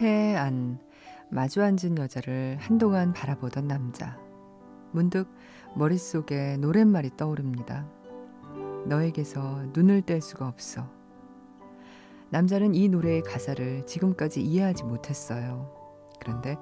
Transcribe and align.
카페에 0.00 0.34
안 0.34 0.78
마주 1.28 1.62
앉은 1.62 1.98
여자를 1.98 2.56
한동안 2.58 3.12
바라보던 3.12 3.68
남자. 3.68 4.18
문득 4.92 5.28
머릿속에 5.76 6.56
노랫말이 6.56 7.18
떠오릅니다. 7.18 7.86
너에게서 8.86 9.66
눈을 9.74 10.00
뗄 10.02 10.22
수가 10.22 10.48
없어. 10.48 10.90
남자는 12.30 12.74
이 12.74 12.88
노래의 12.88 13.22
가사를 13.22 13.84
지금까지 13.86 14.40
이해하지 14.40 14.84
못했어요. 14.84 15.70
그런데 16.18 16.56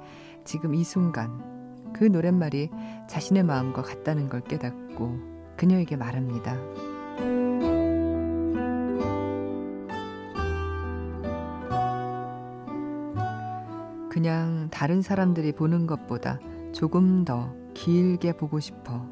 지금 0.44 0.74
이 0.74 0.82
순간 0.82 1.92
그 1.92 2.04
노랫말이 2.04 2.70
자신의 3.08 3.44
마음과 3.44 3.82
같다는 3.82 4.28
걸 4.28 4.40
깨닫고 4.40 5.54
그녀에게 5.56 5.96
말합니다. 5.96 6.56
그냥 14.18 14.68
다른 14.72 15.00
사람들이 15.00 15.52
보는 15.52 15.86
것보다 15.86 16.40
조금 16.72 17.24
더 17.24 17.54
길게 17.72 18.32
보고 18.32 18.58
싶어. 18.58 19.06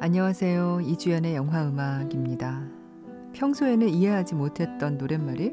안녕하세요. 0.00 0.80
이주연의 0.80 1.36
영화 1.36 1.64
음악입니다. 1.64 2.66
평소에는 3.34 3.88
이해하지 3.90 4.34
못했던 4.34 4.98
노랫말이 4.98 5.52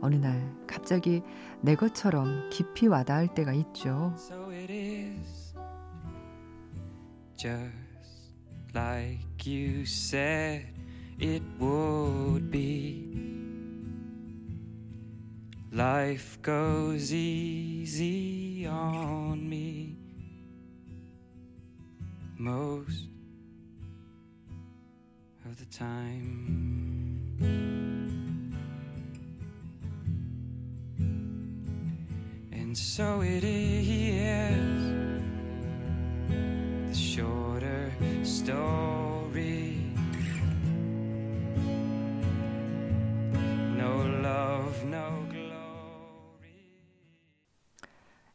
어느 0.00 0.14
날 0.14 0.54
갑자기 0.68 1.24
내 1.60 1.74
것처럼 1.74 2.48
깊이 2.52 2.86
와닿을 2.86 3.34
때가 3.34 3.52
있죠. 3.54 4.14
So 4.16 4.48
like 8.74 9.46
you 9.46 9.84
said 9.84 10.66
it 11.18 11.42
would 11.58 12.50
be. 12.50 13.06
Life 15.72 16.40
goes 16.42 17.12
easy 17.12 18.66
on 18.66 19.48
me 19.48 19.96
most 22.38 23.06
of 25.44 25.58
the 25.58 25.66
time. 25.66 26.60
And 32.52 32.76
so 32.76 33.20
it 33.20 33.44
is 33.44 34.69
story. 38.40 39.92
No 43.76 44.00
love, 44.24 44.86
no 44.86 45.28
glory. 45.28 46.56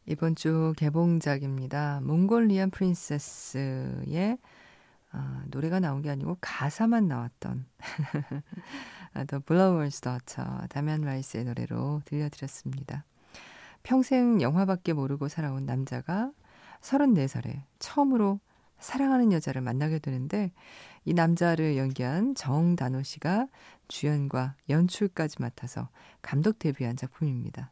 이번 0.06 0.36
주 0.36 0.74
개봉작입니다. 0.78 2.02
몽골리안 2.04 2.70
프린세스의 2.70 4.38
어, 5.14 5.42
노래가 5.50 5.80
나온 5.80 6.04
게 6.04 6.12
아니고 6.12 6.38
가사만 6.40 7.08
나왔던 7.08 7.66
The 9.28 9.42
Blower's 9.44 10.04
Daughter 10.04 10.68
다미안 10.70 11.02
라이스의 11.02 11.46
노래로 11.46 12.04
들려드렸습니다. 12.06 13.06
평생 13.82 14.40
영화밖에 14.40 14.94
모르고 14.94 15.30
살아온 15.30 15.66
남자가 15.66 16.32
34살에 16.82 17.64
처음으로 17.80 18.40
사랑하는 18.86 19.32
여자를 19.32 19.62
만나게 19.64 19.98
되는데 19.98 20.52
이 21.06 21.14
남자를 21.16 21.76
연기한 21.76 22.36
정단호 22.36 23.02
씨가 23.02 23.48
주연과 23.88 24.56
연출까지 24.70 25.42
맡아서 25.42 25.90
감독 26.22 26.60
데뷔한 26.60 26.96
작품입니다. 26.96 27.72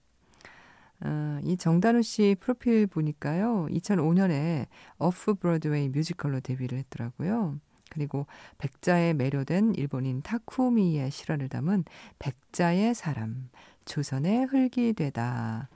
어, 1.02 1.40
이 1.44 1.56
정단우 1.56 2.02
씨 2.02 2.36
프로필 2.40 2.88
보니까요. 2.88 3.68
2005년에 3.70 4.66
어프 4.98 5.36
브로드웨이 5.36 5.90
뮤지컬로 5.90 6.40
데뷔를 6.40 6.80
했더라고요. 6.80 7.60
그리고 7.92 8.26
백자에 8.58 9.14
매료된 9.14 9.76
일본인 9.76 10.24
타쿠미의 10.24 11.12
실화를 11.12 11.48
담은 11.48 11.84
백자의 12.18 12.96
사람, 12.96 13.50
조선의 13.86 14.46
흙이 14.46 14.94
되다. 14.94 15.70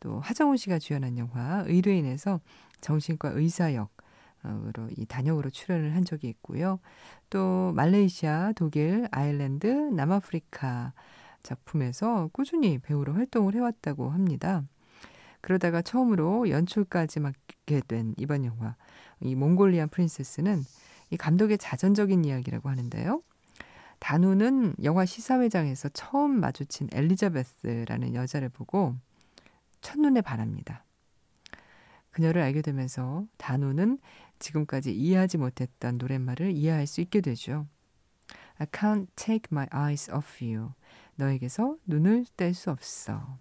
또 0.00 0.18
하정우 0.20 0.56
씨가 0.56 0.78
주연한 0.78 1.18
영화 1.18 1.62
의뢰인에서 1.66 2.40
정신과 2.80 3.32
의사 3.34 3.74
역 3.74 3.97
으로 4.44 4.88
이 4.96 5.04
단역으로 5.04 5.50
출연을 5.50 5.94
한 5.94 6.04
적이 6.04 6.28
있고요. 6.28 6.78
또 7.30 7.72
말레이시아, 7.74 8.52
독일, 8.54 9.08
아일랜드, 9.10 9.66
남아프리카 9.66 10.92
작품에서 11.42 12.28
꾸준히 12.32 12.78
배우로 12.78 13.14
활동을 13.14 13.54
해왔다고 13.54 14.10
합니다. 14.10 14.62
그러다가 15.40 15.82
처음으로 15.82 16.50
연출까지 16.50 17.20
맡게 17.20 17.82
된 17.86 18.14
이번 18.16 18.44
영화, 18.44 18.76
이 19.20 19.34
몽골리안 19.34 19.88
프린세스는 19.88 20.62
이 21.10 21.16
감독의 21.16 21.58
자전적인 21.58 22.24
이야기라고 22.24 22.68
하는데요. 22.68 23.22
단우는 23.98 24.74
영화 24.84 25.04
시사회장에서 25.04 25.88
처음 25.90 26.40
마주친 26.40 26.88
엘리자베스라는 26.92 28.14
여자를 28.14 28.48
보고 28.48 28.94
첫눈에 29.80 30.20
반합니다. 30.20 30.84
그녀를 32.10 32.42
알게 32.42 32.62
되면서 32.62 33.24
단우는 33.36 33.98
지금까지 34.38 34.94
이해하지 34.94 35.38
못했던 35.38 35.98
노랫말을 35.98 36.52
이해할 36.52 36.86
수 36.86 37.00
있게 37.00 37.20
되죠. 37.20 37.66
I 38.58 38.66
can't 38.66 39.06
take 39.16 39.48
my 39.50 39.66
eyes 39.72 40.10
off 40.10 40.44
you. 40.44 40.72
너에게서 41.16 41.76
눈을 41.86 42.26
뗄 42.36 42.54
수 42.54 42.70
없어. 42.70 43.38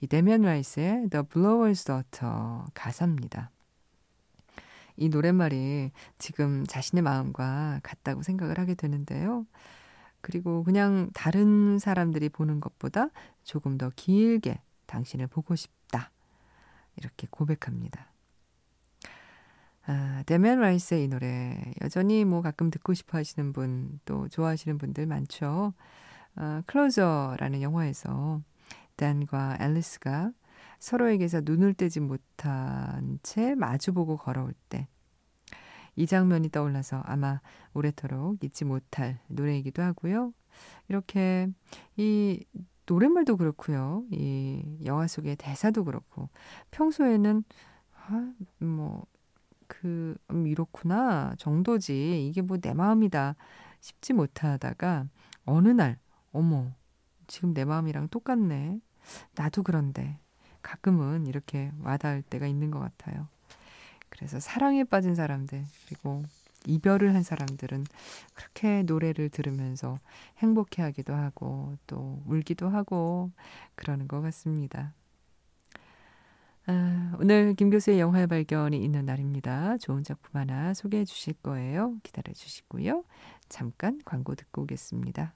이 0.00 0.06
데미안 0.06 0.42
라이스의 0.42 1.08
The 1.10 1.24
Blower's 1.24 1.84
Daughter 1.84 2.64
가사입니다. 2.74 3.50
이 4.96 5.08
노랫말이 5.08 5.92
지금 6.18 6.64
자신의 6.66 7.02
마음과 7.02 7.80
같다고 7.82 8.22
생각을 8.22 8.58
하게 8.58 8.74
되는데요. 8.74 9.46
그리고 10.20 10.64
그냥 10.64 11.10
다른 11.14 11.78
사람들이 11.78 12.28
보는 12.28 12.60
것보다 12.60 13.08
조금 13.44 13.78
더 13.78 13.90
길게 13.94 14.60
당신을 14.86 15.28
보고 15.28 15.54
싶다. 15.54 16.10
이렇게 16.96 17.28
고백합니다. 17.30 18.10
아, 19.90 20.22
데미안 20.26 20.60
라이스의 20.60 21.04
이 21.04 21.08
노래 21.08 21.72
여전히 21.82 22.24
뭐 22.24 22.42
가끔 22.42 22.70
듣고 22.70 22.92
싶어 22.94 23.18
하시는 23.18 23.52
분 23.52 24.00
또 24.04 24.28
좋아하시는 24.28 24.78
분들 24.78 25.06
많죠. 25.06 25.72
어, 26.36 26.62
클로저라는 26.66 27.62
영화에서 27.62 28.42
댄과 28.96 29.58
앨리스가 29.60 30.32
서로에게서 30.78 31.42
눈을 31.44 31.74
떼지 31.74 32.00
못한 32.00 33.18
채 33.22 33.54
마주보고 33.54 34.16
걸어올 34.18 34.54
때 34.68 34.88
이 35.96 36.06
장면이 36.06 36.50
떠올라서 36.50 37.02
아마 37.06 37.40
오래도록 37.74 38.44
잊지 38.44 38.64
못할 38.64 39.18
노래이기도 39.26 39.82
하고요. 39.82 40.32
이렇게 40.88 41.48
이 41.96 42.44
노랫말도 42.86 43.36
그렇고요. 43.36 44.04
이 44.12 44.62
영화 44.84 45.08
속의 45.08 45.36
대사도 45.36 45.84
그렇고 45.84 46.28
평소에는 46.70 47.42
아, 47.96 48.32
뭐 48.60 49.06
그 49.68 50.16
음, 50.30 50.46
이렇구나 50.46 51.34
정도지 51.38 52.26
이게 52.28 52.42
뭐 52.42 52.58
내 52.60 52.74
마음이다 52.74 53.36
싶지 53.80 54.12
못하다가 54.14 55.06
어느 55.46 55.68
날 55.68 55.98
어머, 56.32 56.72
지금 57.26 57.54
내 57.54 57.64
마음이랑 57.64 58.08
똑같네. 58.08 58.80
나도 59.36 59.62
그런데 59.62 60.18
가끔은 60.62 61.26
이렇게 61.26 61.72
와닿을 61.82 62.22
때가 62.22 62.46
있는 62.46 62.70
것 62.70 62.80
같아요. 62.80 63.28
그래서 64.08 64.40
사랑에 64.40 64.84
빠진 64.84 65.14
사람들, 65.14 65.64
그리고 65.86 66.24
이별을 66.66 67.14
한 67.14 67.22
사람들은 67.22 67.84
그렇게 68.34 68.82
노래를 68.82 69.30
들으면서 69.30 69.98
행복해 70.38 70.82
하기도 70.82 71.14
하고 71.14 71.76
또 71.86 72.22
울기도 72.26 72.68
하고 72.68 73.30
그러는 73.74 74.08
것 74.08 74.20
같습니다. 74.22 74.92
아, 76.70 77.16
오늘 77.18 77.54
김 77.54 77.70
교수의 77.70 77.98
영화 77.98 78.26
발견이 78.26 78.76
있는 78.84 79.06
날입니다. 79.06 79.78
좋은 79.78 80.04
작품 80.04 80.38
하나 80.38 80.74
소개해 80.74 81.06
주실 81.06 81.32
거예요. 81.42 81.96
기다려 82.02 82.34
주시고요. 82.34 83.04
잠깐 83.48 83.98
광고 84.04 84.34
듣고 84.34 84.62
오겠습니다. 84.62 85.34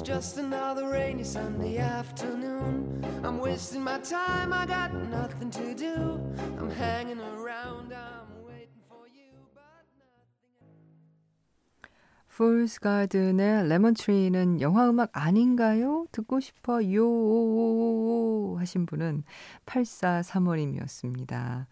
It's 0.00 0.08
just 0.08 0.38
another 0.38 0.88
rainy 0.88 1.24
Sunday 1.24 1.76
afternoon. 1.76 3.04
I'm 3.22 3.38
wasting 3.38 3.84
my 3.84 3.98
time, 3.98 4.50
I 4.50 4.64
got 4.64 4.94
nothing 4.94 5.50
to 5.50 5.74
do. 5.74 6.18
I'm 6.58 6.70
hanging 6.70 7.20
around, 7.20 7.92
I'm 7.92 8.46
waiting 8.48 8.80
for 8.88 9.06
you, 9.06 9.28
but 9.54 9.84
nothing. 10.00 11.90
Fool's 12.28 12.78
Garden의 12.78 13.68
Lemon 13.68 13.92
Tree는 13.92 14.62
영화 14.62 14.88
음악 14.88 15.10
아닌가요? 15.12 16.06
듣고 16.12 16.40
싶어요 16.40 18.56
하신 18.58 18.86
분은 18.86 19.24
8435님이었습니다. 19.66 21.66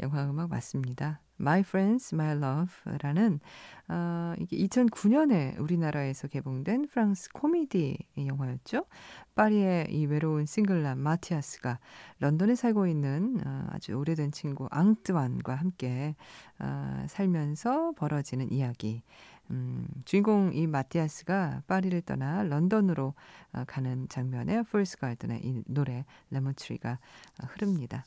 영화 0.00 0.28
음악 0.28 0.50
맞습니다. 0.50 1.20
My 1.40 1.60
Friends, 1.60 2.14
My 2.14 2.36
Love라는 2.36 3.40
어, 3.88 4.34
이게 4.38 4.56
2009년에 4.56 5.60
우리나라에서 5.60 6.28
개봉된 6.28 6.86
프랑스 6.86 7.30
코미디 7.30 7.98
영화였죠. 8.16 8.86
파리의 9.34 9.88
이 9.90 10.06
외로운 10.06 10.46
싱글남 10.46 10.98
마티아스가 10.98 11.78
런던에 12.20 12.54
살고 12.54 12.86
있는 12.86 13.40
어, 13.44 13.66
아주 13.70 13.94
오래된 13.94 14.32
친구 14.32 14.66
앙뜨완과 14.70 15.54
함께 15.54 16.16
어, 16.58 17.04
살면서 17.08 17.92
벌어지는 17.92 18.50
이야기. 18.50 19.02
음, 19.50 19.86
주인공 20.04 20.52
이 20.52 20.66
마티아스가 20.66 21.62
파리를 21.68 22.00
떠나 22.02 22.42
런던으로 22.42 23.14
어, 23.52 23.64
가는 23.66 24.08
장면에 24.08 24.62
Fool's 24.62 24.98
Garden의 24.98 25.40
이 25.44 25.62
노래 25.66 26.04
Lemon 26.30 26.61
Tree가 26.61 26.98
어, 27.42 27.46
흐릅니다. 27.50 28.04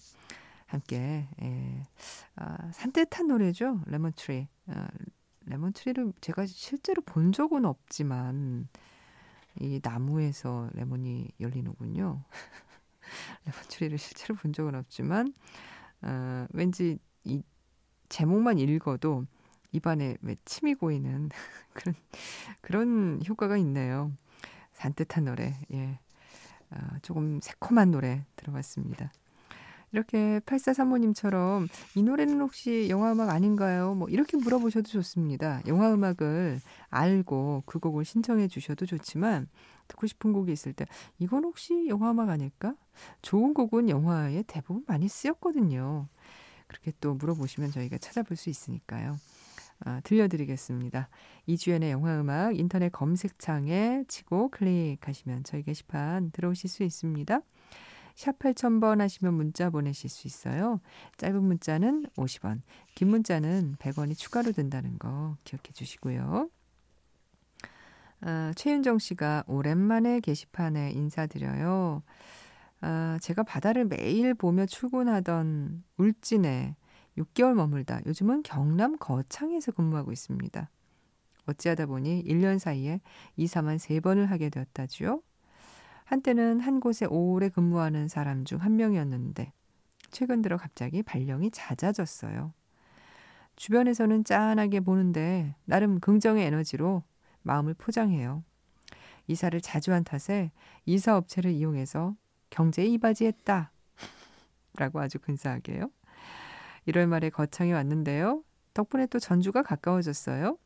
함께 0.69 1.27
예, 1.41 1.83
아, 2.35 2.71
산뜻한 2.71 3.27
노래죠. 3.27 3.81
Lemon 3.87 4.17
Tree. 4.17 4.47
아, 4.67 4.87
Lemon 5.45 5.71
Tree를 5.71 6.13
제가 6.21 6.45
실제로 6.45 7.01
본 7.01 7.31
적은 7.31 7.65
없지만 7.65 8.67
이 9.59 9.79
나무에서 9.83 10.69
레몬이 10.73 11.27
열리는군요. 11.39 12.23
Lemon 13.45 13.65
Tree를 13.65 13.97
실제로 13.97 14.35
본 14.35 14.53
적은 14.53 14.75
없지만 14.75 15.33
어, 16.03 16.45
왠지 16.53 16.99
이 17.23 17.41
제목만 18.09 18.59
읽어도 18.59 19.25
입안에 19.71 20.17
왜 20.21 20.35
침이 20.45 20.75
고이는 20.75 21.29
그런 21.73 21.95
그런 22.61 23.21
효과가 23.27 23.57
있네요. 23.57 24.11
산뜻한 24.73 25.25
노래, 25.25 25.59
예, 25.73 25.99
어, 26.69 26.77
조금 27.01 27.39
새콤한 27.41 27.89
노래 27.89 28.23
들어봤습니다. 28.35 29.11
이렇게 29.91 30.39
8435님처럼 30.45 31.67
이 31.95 32.03
노래는 32.03 32.39
혹시 32.41 32.87
영화 32.89 33.11
음악 33.11 33.29
아닌가요? 33.29 33.95
뭐 33.95 34.07
이렇게 34.09 34.37
물어보셔도 34.37 34.87
좋습니다. 34.87 35.61
영화 35.67 35.93
음악을 35.93 36.59
알고 36.89 37.63
그 37.65 37.79
곡을 37.79 38.05
신청해 38.05 38.47
주셔도 38.47 38.85
좋지만 38.85 39.47
듣고 39.87 40.07
싶은 40.07 40.33
곡이 40.33 40.51
있을 40.51 40.73
때 40.73 40.85
이건 41.17 41.43
혹시 41.43 41.87
영화 41.87 42.11
음악 42.11 42.29
아닐까? 42.29 42.75
좋은 43.21 43.53
곡은 43.53 43.89
영화에 43.89 44.43
대부분 44.47 44.83
많이 44.87 45.07
쓰였거든요. 45.07 46.07
그렇게 46.67 46.93
또 47.01 47.15
물어보시면 47.15 47.71
저희가 47.71 47.97
찾아볼 47.97 48.37
수 48.37 48.49
있으니까요. 48.49 49.17
아, 49.85 50.01
들려드리겠습니다. 50.03 51.09
이주연의 51.47 51.91
영화음악 51.91 52.57
인터넷 52.57 52.91
검색창에 52.91 54.03
치고 54.07 54.49
클릭하시면 54.49 55.45
저희 55.45 55.63
게시판 55.63 56.31
들어오실 56.31 56.69
수 56.69 56.83
있습니다. 56.83 57.39
샵 58.19 58.37
8000번 58.37 58.97
하시면 58.99 59.33
문자 59.33 59.69
보내실 59.69 60.09
수 60.09 60.27
있어요. 60.27 60.81
짧은 61.15 61.41
문자는 61.41 62.07
50원, 62.17 62.59
긴 62.93 63.07
문자는 63.07 63.77
100원이 63.79 64.17
추가로 64.17 64.51
든다는 64.51 64.99
거 64.99 65.37
기억해 65.45 65.71
주시고요. 65.71 66.49
아, 68.19 68.51
최윤정 68.57 68.99
씨가 68.99 69.45
오랜만에 69.47 70.19
게시판에 70.19 70.91
인사드려요. 70.91 72.03
아, 72.81 73.17
제가 73.21 73.43
바다를 73.43 73.85
매일 73.85 74.33
보며 74.33 74.65
출근하던 74.65 75.85
울진에 75.95 76.75
6개월 77.17 77.53
머물다 77.53 78.01
요즘은 78.05 78.43
경남 78.43 78.97
거창에서 78.97 79.71
근무하고 79.71 80.11
있습니다. 80.11 80.69
어찌하다 81.45 81.85
보니 81.85 82.25
1년 82.25 82.59
사이에 82.59 82.99
이사만 83.37 83.77
3번을 83.77 84.25
하게 84.25 84.49
되었다지요. 84.49 85.21
한때는 86.09 86.59
한 86.59 86.79
곳에 86.79 87.05
오래 87.05 87.49
근무하는 87.49 88.07
사람 88.07 88.43
중 88.43 88.57
한 88.57 88.77
명이었는데 88.77 89.53
최근 90.09 90.41
들어 90.41 90.57
갑자기 90.57 91.03
발령이 91.03 91.51
잦아졌어요. 91.51 92.51
주변에서는 93.55 94.23
짠하게 94.23 94.79
보는데 94.79 95.53
나름 95.65 95.99
긍정의 95.99 96.47
에너지로 96.47 97.03
마음을 97.43 97.75
포장해요. 97.75 98.43
이사를 99.27 99.61
자주 99.61 99.93
한 99.93 100.03
탓에 100.03 100.51
이사 100.87 101.15
업체를 101.15 101.51
이용해서 101.51 102.15
경제에 102.49 102.85
이바지했다. 102.87 103.71
라고 104.77 104.99
아주 104.99 105.19
근사하게요. 105.19 105.91
1월 106.87 107.05
말에 107.05 107.29
거창에 107.29 107.71
왔는데요. 107.71 108.43
덕분에 108.73 109.05
또 109.05 109.19
전주가 109.19 109.61
가까워졌어요. 109.61 110.57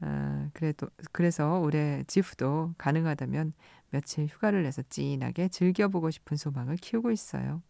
아, 0.00 0.48
그래도, 0.52 0.86
그래서 1.10 1.58
올해 1.58 2.04
지프도 2.06 2.74
가능하다면 2.78 3.52
며칠 3.94 4.26
휴가를 4.26 4.64
내서 4.64 4.82
찐하게 4.88 5.48
즐겨보고 5.48 6.10
싶은 6.10 6.36
소망을 6.36 6.76
키우고 6.76 7.12
있어요. 7.12 7.62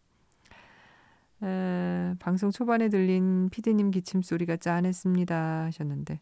에, 1.43 2.15
방송 2.17 2.49
초반에 2.49 2.89
들린 2.89 3.49
피디님 3.49 3.91
기침 3.91 4.23
소리가 4.23 4.57
짠했습니다 4.57 5.65
하셨는데 5.65 6.19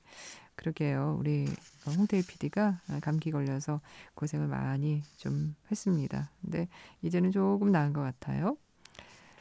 그러게요. 0.56 1.16
우리 1.20 1.48
홍태희 1.88 2.24
피디가 2.24 2.82
감기 3.02 3.32
걸려서 3.32 3.80
고생을 4.16 4.48
많이 4.48 5.02
좀 5.16 5.56
했습니다. 5.72 6.30
근데 6.42 6.68
이제는 7.02 7.32
조금 7.32 7.72
나은 7.72 7.94
것 7.94 8.02
같아요. 8.02 8.58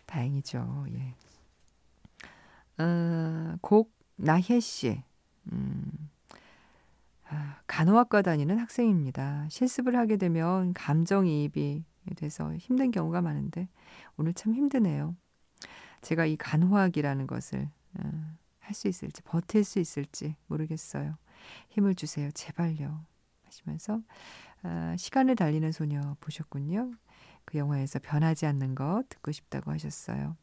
다행이죠. 0.07 0.87
예. 0.91 1.15
어, 2.83 3.57
곡 3.61 3.93
나혜 4.15 4.61
씨. 4.61 5.03
음, 5.51 6.11
아, 6.22 6.22
간호학과 7.67 8.23
다니는 8.23 8.59
학생입니다. 8.59 9.47
실습을 9.49 9.97
하게 9.97 10.17
되면 10.17 10.73
감정이입이 10.73 11.85
돼서 12.17 12.55
힘든 12.57 12.91
경우가 12.91 13.23
많은데 13.23 13.69
오늘 14.17 14.35
참 14.35 14.55
힘드네요. 14.55 15.17
제가 16.01 16.27
이 16.27 16.37
간호학이라는 16.37 17.27
것을 17.27 17.69
어, 17.95 18.11
할수 18.59 18.89
있을지 18.89 19.23
버틸 19.23 19.65
수 19.65 19.79
있을지 19.79 20.37
모르겠어요. 20.47 21.17
힘을 21.69 21.95
주세요. 21.95 22.31
제발요. 22.33 23.05
하시면서 23.45 24.01
아, 24.62 24.95
시간을 24.97 25.37
달리는 25.37 25.71
소녀 25.73 26.17
보셨군요. 26.21 26.93
그 27.45 27.59
영화에서 27.59 27.99
변하지 27.99 28.47
않는 28.47 28.75
것 28.75 29.05
듣고 29.09 29.33
싶다고 29.33 29.73
하셨어요. 29.73 30.37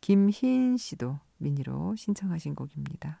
김희인 0.00 0.76
씨도 0.76 1.18
미니로 1.38 1.96
신청하신 1.96 2.54
곡입니다. 2.54 3.20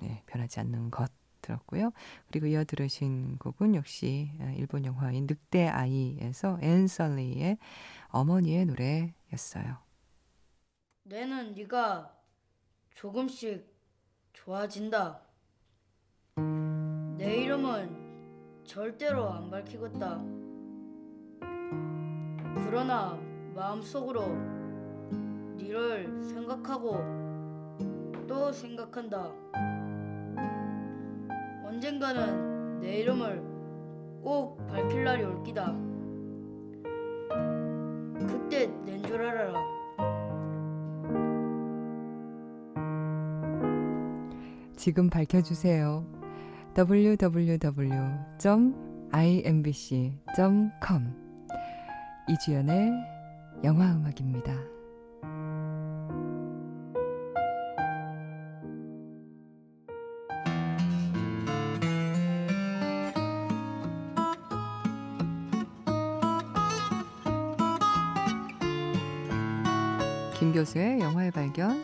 네, 0.00 0.22
변하지 0.26 0.60
않는 0.60 0.90
것 0.90 1.10
들었고요. 1.46 1.92
그리고 2.28 2.46
이어 2.46 2.64
들으신 2.64 3.38
곡은 3.38 3.74
역시 3.74 4.30
아, 4.40 4.52
일본 4.52 4.84
영화인 4.84 5.26
늑대 5.26 5.68
아이에서 5.68 6.58
앤 6.60 6.86
설리의 6.86 7.58
어머니의 8.08 8.66
노래였어요. 8.66 9.78
내는 11.04 11.54
네가 11.54 12.12
조금씩 12.94 13.72
좋아진다. 14.32 15.20
내 17.16 17.36
이름은 17.42 18.64
절대로 18.64 19.30
안 19.30 19.50
밝히겠다. 19.50 20.22
그러나 22.64 23.14
마음속으로 23.54 24.26
니를 25.56 26.24
생각하고 26.24 26.98
또 28.26 28.52
생각한다. 28.52 29.32
언젠가는 31.76 32.80
내 32.80 33.00
이름을 33.00 33.42
꼭 34.22 34.66
밝힐 34.66 35.04
날이 35.04 35.22
올 35.24 35.42
기다. 35.42 35.74
그때 38.26 38.66
낸 38.86 39.02
줄 39.02 39.20
알아라. 39.22 39.60
지금 44.74 45.10
밝혀주세요. 45.10 46.06
www.imbc.com 46.74 47.66
이주연의 52.28 52.92
영화음악입니다. 53.64 54.75
김 70.46 70.52
교수의 70.52 71.00
영화의 71.00 71.32
발견 71.32 71.82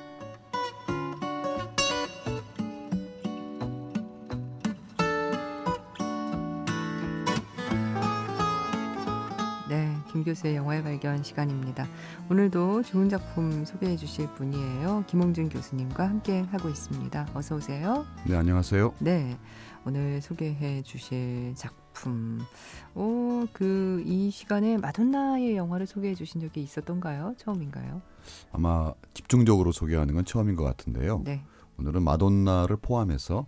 네, 9.69 9.93
김 10.13 10.23
교수의 10.23 10.55
영화의 10.55 10.85
발견 10.85 11.25
시간입니다. 11.25 11.89
오늘도 12.31 12.85
좋은 12.85 13.09
작품 13.09 13.65
소개해 13.65 13.97
주실 13.97 14.29
분이에요. 14.35 15.07
김홍준 15.09 15.49
교수님과 15.49 16.09
함께 16.09 16.43
하고 16.53 16.69
있습니다. 16.69 17.31
어서 17.35 17.57
오세요. 17.57 18.07
네, 18.29 18.37
안녕하세요. 18.37 18.95
네, 19.01 19.37
오늘 19.85 20.23
소개해 20.23 20.83
주실 20.83 21.55
작품. 21.57 22.39
오, 22.95 23.45
그, 23.53 24.05
이 24.07 24.31
시간에 24.31 24.77
마돈나의 24.77 25.57
영화를 25.57 25.89
소개해 25.89 26.15
주신 26.15 26.41
적이 26.41 26.63
있었던가요? 26.63 27.35
처음인가요? 27.39 28.12
아마 28.53 28.93
집중적으로 29.15 29.73
소개하는 29.73 30.15
건 30.15 30.25
처음인 30.25 30.57
것 30.57 30.65
같은데요. 30.65 31.23
네. 31.25 31.43
오늘은 31.79 32.03
마돈나를 32.03 32.77
포함해서 32.77 33.47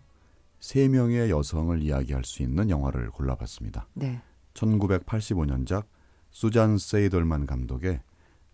세 0.61 0.88
명의 0.88 1.31
여성을 1.31 1.83
이야기할 1.83 2.25
수 2.25 2.43
있는 2.43 2.71
영화를 2.71 3.11
골라봤습니다. 3.11 3.87
네. 3.95 4.23
1985년작 4.54 5.85
수잔 6.31 6.78
세이덜만 6.78 7.47
감독의 7.47 8.00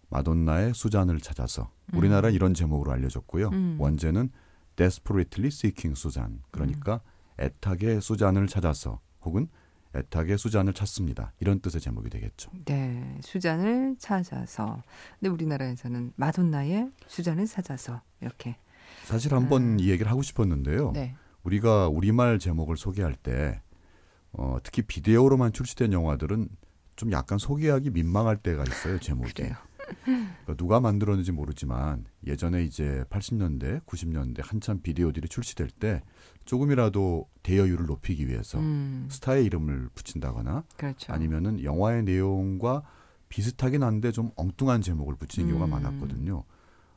마돈나의 0.08 0.74
수잔을 0.74 1.20
찾아서 1.20 1.70
우리나라 1.92 2.30
이런 2.30 2.52
제목으로 2.52 2.92
알려졌고요. 2.92 3.48
음. 3.50 3.76
원제는 3.78 4.30
Desperately 4.76 5.48
Seeking 5.48 5.98
수잔 5.98 6.42
그러니까 6.50 7.00
애타게 7.38 8.00
수잔을 8.00 8.46
찾아서 8.46 9.00
혹은 9.22 9.48
애타게 9.94 10.37
수잔을 10.37 10.73
찾습니다. 10.73 11.32
이런 11.40 11.61
뜻의 11.61 11.80
제목이 11.80 12.11
되겠죠. 12.11 12.50
네, 12.64 13.18
수잔을 13.23 13.97
찾아서. 13.99 14.82
근데 15.18 15.30
우리나라에서는 15.30 16.12
마돈나의 16.16 16.90
수잔을 17.06 17.47
찾아서 17.47 18.00
이렇게. 18.20 18.56
사실 19.04 19.35
한번 19.35 19.80
이 19.80 19.88
얘기를 19.88 20.11
하고 20.11 20.23
싶었는데요. 20.23 20.92
네, 20.92 21.14
우리가 21.42 21.88
우리말 21.88 22.38
제목을 22.38 22.76
소개할 22.76 23.14
때 23.14 23.61
어, 24.32 24.59
특히 24.62 24.82
비디오로만 24.82 25.52
출시된 25.52 25.92
영화들은 25.92 26.49
좀 26.97 27.12
약간 27.12 27.38
소개하기 27.38 27.90
민망할 27.90 28.37
때가 28.37 28.62
있어요 28.64 29.00
제목이. 29.00 29.32
그래요. 29.32 29.54
그러니까 30.04 30.54
누가 30.56 30.80
만들었는지 30.80 31.32
모르지만 31.32 32.04
예전에 32.26 32.64
이제 32.64 33.04
80년대, 33.11 33.85
90년대 33.85 34.40
한참 34.44 34.80
비디오들이 34.82 35.28
출시될 35.28 35.70
때 35.70 36.02
조금이라도 36.44 37.28
대여율을 37.42 37.87
높이기 37.87 38.28
위해서 38.28 38.59
음, 38.59 39.09
스타의 39.11 39.44
이름을 39.47 39.90
붙인다거나 39.94 40.64
그렇죠. 40.76 41.12
아니면은 41.12 41.62
영화의 41.62 42.04
내용과 42.04 42.82
비슷하긴 43.28 43.82
한데 43.82 44.11
좀 44.11 44.30
엉뚱한 44.37 44.82
제목을 44.82 45.14
붙이는 45.16 45.49
경우가 45.49 45.66
음. 45.66 45.70
많았거든요. 45.70 46.44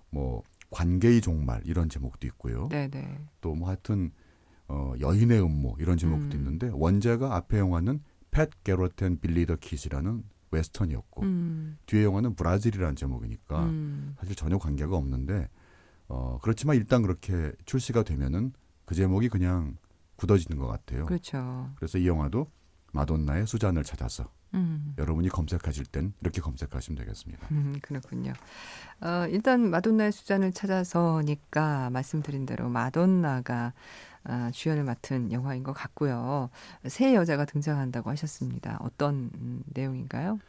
뭐 0.09 0.43
관계의 0.71 1.21
종말 1.21 1.61
이런 1.65 1.89
제목도 1.89 2.25
있고요. 2.27 2.67
또 3.41 3.53
뭐 3.55 3.67
하여튼 3.67 4.11
어, 4.67 4.93
여인의 4.99 5.41
음모 5.41 5.75
이런 5.79 5.97
제목도 5.97 6.35
음. 6.35 6.39
있는데 6.39 6.69
원제가 6.73 7.35
앞에 7.35 7.59
영화는 7.59 8.01
팻 8.31 8.49
게로텐 8.63 9.19
빌리 9.19 9.45
더 9.45 9.55
킷이라는 9.55 10.23
웨스턴이었고 10.53 11.23
음, 11.23 11.77
뒤에 11.85 12.03
영화는 12.03 12.35
브라질이라는 12.35 12.95
제목이니까 12.95 13.63
음, 13.63 14.15
사실 14.19 14.35
전혀 14.35 14.57
관계가 14.57 14.95
없는데 14.95 15.49
어, 16.07 16.39
그렇지만 16.41 16.75
일단 16.75 17.01
그렇게 17.01 17.51
출시가 17.65 18.03
되면은 18.03 18.53
그 18.85 18.95
제목이 18.95 19.29
그냥 19.29 19.77
굳어지는 20.15 20.57
것 20.57 20.67
같아요. 20.67 21.05
그렇죠. 21.05 21.71
그래서 21.75 21.97
이 21.97 22.07
영화도 22.07 22.47
마돈나의 22.93 23.47
수잔을 23.47 23.83
찾아서 23.83 24.29
음, 24.53 24.93
여러분이 24.99 25.29
검색하실 25.29 25.85
땐 25.87 26.13
이렇게 26.21 26.39
검색하시면 26.41 26.97
되겠습니다. 26.99 27.47
음, 27.51 27.79
그렇군요. 27.81 28.33
어, 29.01 29.25
일단 29.29 29.69
마돈나의 29.69 30.11
수잔을 30.11 30.51
찾아서니까 30.51 31.89
말씀드린 31.89 32.45
대로 32.45 32.69
마돈나가 32.69 33.73
아, 34.25 34.51
주연을 34.51 34.83
맡은 34.83 35.31
영화인 35.31 35.63
것 35.63 35.73
같고요. 35.73 36.49
새 36.87 37.15
여자가 37.15 37.45
등장한다고 37.45 38.09
하셨습니다. 38.11 38.77
어떤 38.81 39.31
음, 39.35 39.63
내용인가요? 39.73 40.39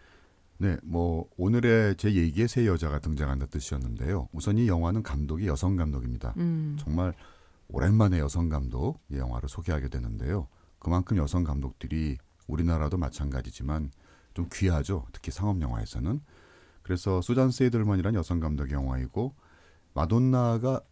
네, 0.58 0.76
뭐 0.84 1.28
오늘의 1.36 1.96
제 1.96 2.14
얘기에 2.14 2.46
새 2.46 2.66
여자가 2.66 3.00
등장한다 3.00 3.46
뜻이었는데요. 3.46 4.28
우선 4.32 4.56
이 4.56 4.68
영화는 4.68 5.02
감독이 5.02 5.46
여성 5.46 5.76
감독입니다. 5.76 6.34
음, 6.36 6.76
정말 6.78 7.12
오랜만에 7.68 8.18
여성 8.18 8.48
감독 8.48 9.00
이 9.10 9.16
영화를 9.16 9.48
소개하게 9.48 9.88
되는데요. 9.88 10.48
그만큼 10.78 11.16
여성 11.16 11.44
감독들이 11.44 12.18
우리나라도 12.46 12.98
마찬가지지만 12.98 13.90
좀 14.34 14.48
귀하죠. 14.52 15.06
특히 15.12 15.30
상업 15.30 15.60
영화에서는. 15.60 16.20
그래서 16.82 17.20
수잔 17.22 17.50
세이들만이라는 17.50 18.18
여성 18.18 18.40
감독의 18.40 18.74
영화이고 18.74 19.34
마돈나가 19.94 20.82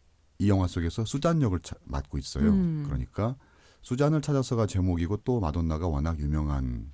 이 0.43 0.49
영화 0.49 0.67
속에서 0.67 1.05
수잔 1.05 1.41
역을 1.41 1.61
차- 1.61 1.77
맡고 1.85 2.19
있어요. 2.19 2.51
음. 2.51 2.83
그러니까 2.85 3.37
수잔을 3.81 4.21
찾아서가 4.23 4.67
제목이고 4.67 5.19
또 5.19 5.39
마돈나가 5.39 5.87
워낙 5.87 6.19
유명한 6.19 6.91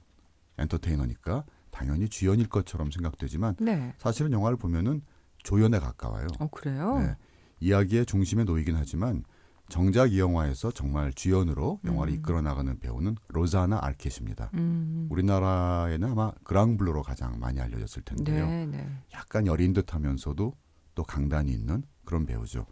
엔터테이너니까 0.58 1.44
당연히 1.70 2.10
주연일 2.10 2.48
것처럼 2.48 2.90
생각되지만 2.90 3.56
네. 3.60 3.94
사실은 3.96 4.32
영화를 4.32 4.58
보면은 4.58 5.00
조연에 5.44 5.78
가까워요. 5.78 6.26
어, 6.40 6.48
그래요? 6.48 6.98
네. 6.98 7.16
이야기의 7.60 8.04
중심에 8.04 8.44
놓이긴 8.44 8.76
하지만 8.76 9.24
정작 9.70 10.12
이 10.12 10.18
영화에서 10.18 10.70
정말 10.70 11.12
주연으로 11.14 11.80
영화를 11.86 12.12
음. 12.12 12.18
이끌어 12.18 12.42
나가는 12.42 12.78
배우는 12.78 13.16
로자나 13.28 13.78
알켓입니다. 13.82 14.50
음, 14.54 15.06
우리나라에는 15.10 16.10
아마 16.10 16.32
그랑블루로 16.44 17.02
가장 17.02 17.38
많이 17.38 17.60
알려졌을 17.60 18.02
텐데요. 18.02 18.46
네, 18.46 18.66
네. 18.66 18.88
약간 19.14 19.46
여린 19.46 19.72
듯하면서도 19.72 20.54
또 20.94 21.02
강단이 21.04 21.50
있는 21.52 21.82
그런 22.04 22.24
배우죠. 22.26 22.66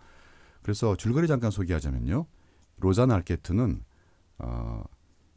그래서 0.66 0.96
줄거리 0.96 1.28
잠깐 1.28 1.52
소개하자면요. 1.52 2.26
로자나 2.78 3.14
알케트는 3.14 3.84
어, 4.38 4.82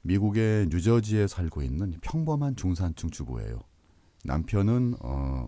미국의 0.01 0.69
뉴저지에 0.69 1.27
살고 1.27 1.61
있는 1.61 1.91
평범한 2.01 2.55
중산층 2.55 3.11
주부예요. 3.11 3.61
남편은 4.23 4.95
어, 5.01 5.45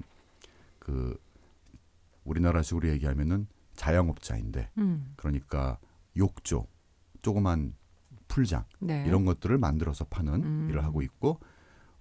그 0.77 1.19
우리나라식으로 2.25 2.89
얘기하면은 2.89 3.47
자영업자인데 3.73 4.69
음, 4.77 5.13
그러니까 5.15 5.79
욕조, 6.15 6.67
조그만 7.23 7.73
풀장 8.27 8.65
네. 8.77 9.03
이런 9.07 9.25
것들을 9.25 9.57
만들어서 9.57 10.05
파는 10.05 10.43
음. 10.43 10.67
일을 10.69 10.83
하고 10.83 11.01
있고 11.01 11.39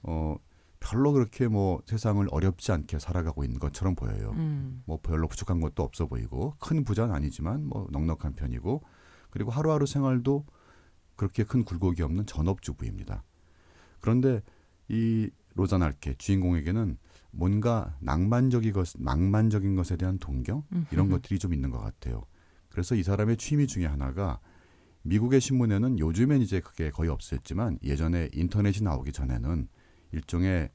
어 0.02 0.36
별로 0.80 1.12
그렇게 1.12 1.46
뭐 1.46 1.82
세상을 1.84 2.26
어렵지 2.30 2.72
않게 2.72 2.98
살아가고 2.98 3.44
있는 3.44 3.58
것처럼 3.58 3.94
보여요. 3.94 4.32
음, 4.34 4.82
뭐 4.86 4.98
별로 5.02 5.28
부족한 5.28 5.60
것도 5.60 5.82
없어 5.82 6.06
보이고 6.06 6.54
큰 6.58 6.84
부자는 6.84 7.14
아니지만 7.14 7.64
뭐 7.66 7.86
넉넉한 7.90 8.32
편이고 8.34 8.82
그리고 9.30 9.50
하루하루 9.50 9.86
생활도 9.86 10.46
그렇게 11.16 11.44
큰 11.44 11.64
굴곡이 11.64 12.02
없는 12.02 12.26
전업주부입니다. 12.26 13.22
그런데 14.00 14.42
이 14.88 15.30
로잔 15.54 15.82
알케 15.82 16.14
주인공에게는 16.14 16.96
뭔가 17.30 17.94
낭만적인 18.00 18.72
것, 18.72 18.88
낭만적인 18.98 19.76
것에 19.76 19.96
대한 19.96 20.18
동경 20.18 20.64
이런 20.90 21.06
음흠. 21.06 21.16
것들이 21.16 21.38
좀 21.38 21.52
있는 21.52 21.70
것 21.70 21.78
같아요. 21.78 22.22
그래서 22.70 22.94
이 22.94 23.02
사람의 23.02 23.36
취미 23.36 23.66
중에 23.66 23.84
하나가 23.84 24.40
미국의 25.02 25.40
신문에는 25.40 25.98
요즘엔 25.98 26.40
이제 26.40 26.60
그게 26.60 26.90
거의 26.90 27.10
없었지만 27.10 27.78
예전에 27.82 28.30
인터넷이 28.32 28.82
나오기 28.82 29.12
전에는 29.12 29.68
일종의 30.12 30.70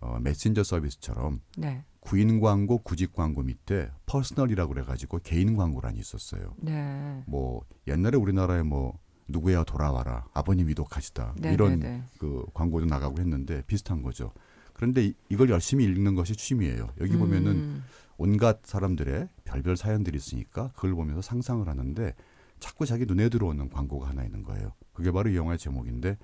어, 0.00 0.18
메신저 0.20 0.64
서비스처럼 0.64 1.40
네. 1.56 1.84
구인 2.00 2.40
광고, 2.40 2.78
구직 2.78 3.12
광고 3.12 3.42
밑에 3.42 3.88
personal이라고 4.06 4.72
그래가지고 4.74 5.20
개인 5.22 5.56
광고란이 5.56 5.98
있었어요. 6.00 6.54
네. 6.58 7.22
뭐 7.26 7.64
옛날에 7.86 8.16
우리나라에 8.16 8.62
뭐 8.64 8.98
누구야 9.28 9.62
돌아와라, 9.62 10.26
아버님 10.34 10.66
위독하시다 10.66 11.24
뭐 11.24 11.34
네, 11.38 11.52
이런 11.54 11.78
네, 11.78 11.88
네. 11.98 12.02
그 12.18 12.44
광고도 12.54 12.86
나가고 12.86 13.20
했는데 13.20 13.62
비슷한 13.68 14.02
거죠. 14.02 14.32
그런데 14.72 15.04
이- 15.06 15.14
이걸 15.28 15.48
열심히 15.50 15.84
읽는 15.84 16.16
것이 16.16 16.34
취미예요. 16.34 16.88
여기 17.00 17.16
보면은 17.16 17.52
음. 17.52 17.84
온갖 18.18 18.60
사람들의 18.64 19.28
별별 19.44 19.76
사연들이 19.76 20.16
있으니까 20.16 20.72
그걸 20.74 20.94
보면서 20.94 21.22
상상을 21.22 21.66
하는데 21.68 22.14
자꾸 22.58 22.84
자기 22.86 23.06
눈에 23.06 23.28
들어오는 23.28 23.70
광고가 23.70 24.08
하나 24.08 24.24
있는 24.24 24.42
거예요. 24.42 24.72
그게 24.92 25.12
바로 25.12 25.30
이 25.30 25.36
영화의 25.36 25.58
제목인데 25.58 26.18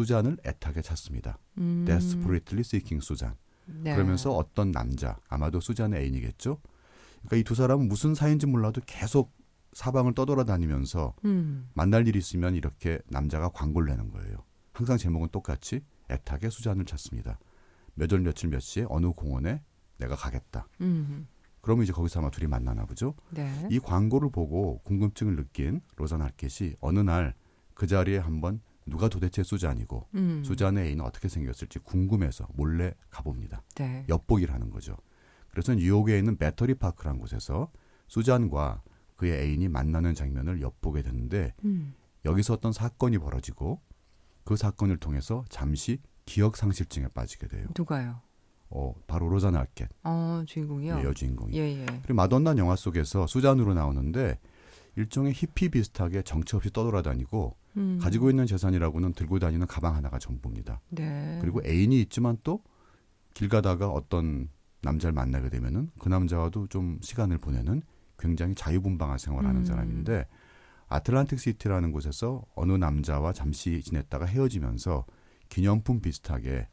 수잔을 0.00 0.36
애타게 0.44 0.82
찾습니다. 0.82 1.38
음. 1.58 1.84
Desperately 1.86 2.60
Seeking 2.60 3.02
수잔. 3.04 3.34
네. 3.64 3.94
그러면서 3.94 4.30
어떤 4.36 4.70
남자, 4.70 5.18
아마도 5.28 5.58
수잔의 5.60 6.02
애인이겠죠. 6.02 6.58
그러니까 7.22 7.36
이 7.36 7.42
두 7.42 7.54
사람은 7.54 7.88
무슨 7.88 8.14
사이인지 8.14 8.46
몰라도 8.46 8.80
계속 8.84 9.32
사방을 9.72 10.14
떠돌아다니면서 10.14 11.14
음. 11.24 11.68
만날 11.74 12.06
일이 12.06 12.18
있으면 12.18 12.54
이렇게 12.54 12.98
남자가 13.08 13.48
광고를 13.48 13.88
내는 13.88 14.10
거예요. 14.10 14.44
항상 14.72 14.98
제목은 14.98 15.28
똑같이 15.30 15.80
애타게 16.10 16.50
수잔을 16.50 16.84
찾습니다. 16.84 17.38
몇 17.94 18.12
월 18.12 18.20
며칠 18.20 18.50
몇 18.50 18.60
시에 18.60 18.84
어느 18.90 19.06
공원에 19.12 19.62
내가 19.98 20.14
가겠다. 20.14 20.68
음. 20.82 21.26
그러면 21.62 21.84
이제 21.84 21.92
거기서 21.92 22.20
아마 22.20 22.30
둘이 22.30 22.46
만나나 22.46 22.84
보죠. 22.84 23.14
네. 23.30 23.66
이 23.70 23.78
광고를 23.80 24.30
보고 24.30 24.78
궁금증을 24.84 25.36
느낀 25.36 25.80
로잔 25.96 26.20
할켓이 26.20 26.74
어느 26.80 26.98
날 27.00 27.34
그 27.74 27.86
자리에 27.86 28.16
한번 28.18 28.60
누가 28.86 29.08
도대체 29.08 29.42
수잔이고 29.42 30.08
음. 30.14 30.42
수잔의 30.44 30.86
애인은 30.86 31.04
어떻게 31.04 31.28
생겼을지 31.28 31.80
궁금해서 31.80 32.46
몰래 32.54 32.94
가봅니다. 33.10 33.62
네. 33.74 34.04
엿보기를 34.08 34.54
하는 34.54 34.70
거죠. 34.70 34.96
그래서 35.50 35.74
뉴욕에 35.74 36.16
있는 36.18 36.36
배터리 36.36 36.74
파크라는 36.74 37.18
곳에서 37.18 37.70
수잔과 38.06 38.82
그의 39.16 39.40
애인이 39.42 39.68
만나는 39.68 40.14
장면을 40.14 40.60
엿보게 40.60 41.02
되는데 41.02 41.54
음. 41.64 41.94
여기서 42.24 42.54
어떤 42.54 42.72
사건이 42.72 43.18
벌어지고 43.18 43.80
그 44.44 44.56
사건을 44.56 44.98
통해서 44.98 45.44
잠시 45.48 46.00
기억 46.24 46.56
상실증에 46.56 47.08
빠지게 47.08 47.48
돼요. 47.48 47.66
누가요? 47.76 48.20
어, 48.68 48.94
바로 49.06 49.28
로잔 49.28 49.54
할켓 49.54 49.88
어, 50.02 50.42
주인공이요. 50.46 50.98
예, 50.98 51.04
여주인공이. 51.04 51.56
예, 51.56 51.80
예. 51.80 51.86
그리고 51.86 52.14
마돈나 52.14 52.56
영화 52.56 52.76
속에서 52.76 53.26
수잔으로 53.26 53.74
나오는데 53.74 54.38
일종의 54.96 55.32
히피 55.32 55.68
비슷하게 55.70 56.22
정처 56.22 56.56
없이 56.56 56.70
떠돌아다니고 56.72 57.56
음. 57.76 57.98
가지고 58.00 58.30
있는 58.30 58.46
재산이라고는 58.46 59.12
들고 59.12 59.38
다니는 59.38 59.66
가방 59.66 59.94
하나가 59.94 60.18
전부입니다. 60.18 60.80
네. 60.90 61.38
그리고 61.40 61.60
애인이 61.64 62.00
있지만 62.00 62.38
또 62.42 62.60
길 63.36 63.50
가다가 63.50 63.90
어떤 63.90 64.48
남자를 64.80 65.12
만나게 65.12 65.50
되면은 65.50 65.90
그 65.98 66.08
남자와도 66.08 66.68
좀 66.68 66.98
시간을 67.02 67.36
보내는 67.36 67.82
굉장히 68.18 68.54
자유분방한 68.54 69.18
생활을 69.18 69.46
하는 69.46 69.60
음. 69.60 69.64
사람인데 69.66 70.26
아틀란틱 70.88 71.38
시티라는 71.38 71.92
곳에서 71.92 72.46
어느 72.54 72.72
남자와 72.72 73.34
잠시 73.34 73.82
지냈다가 73.82 74.24
헤어지면서 74.24 75.04
기념품 75.50 76.00
비슷하게 76.00 76.66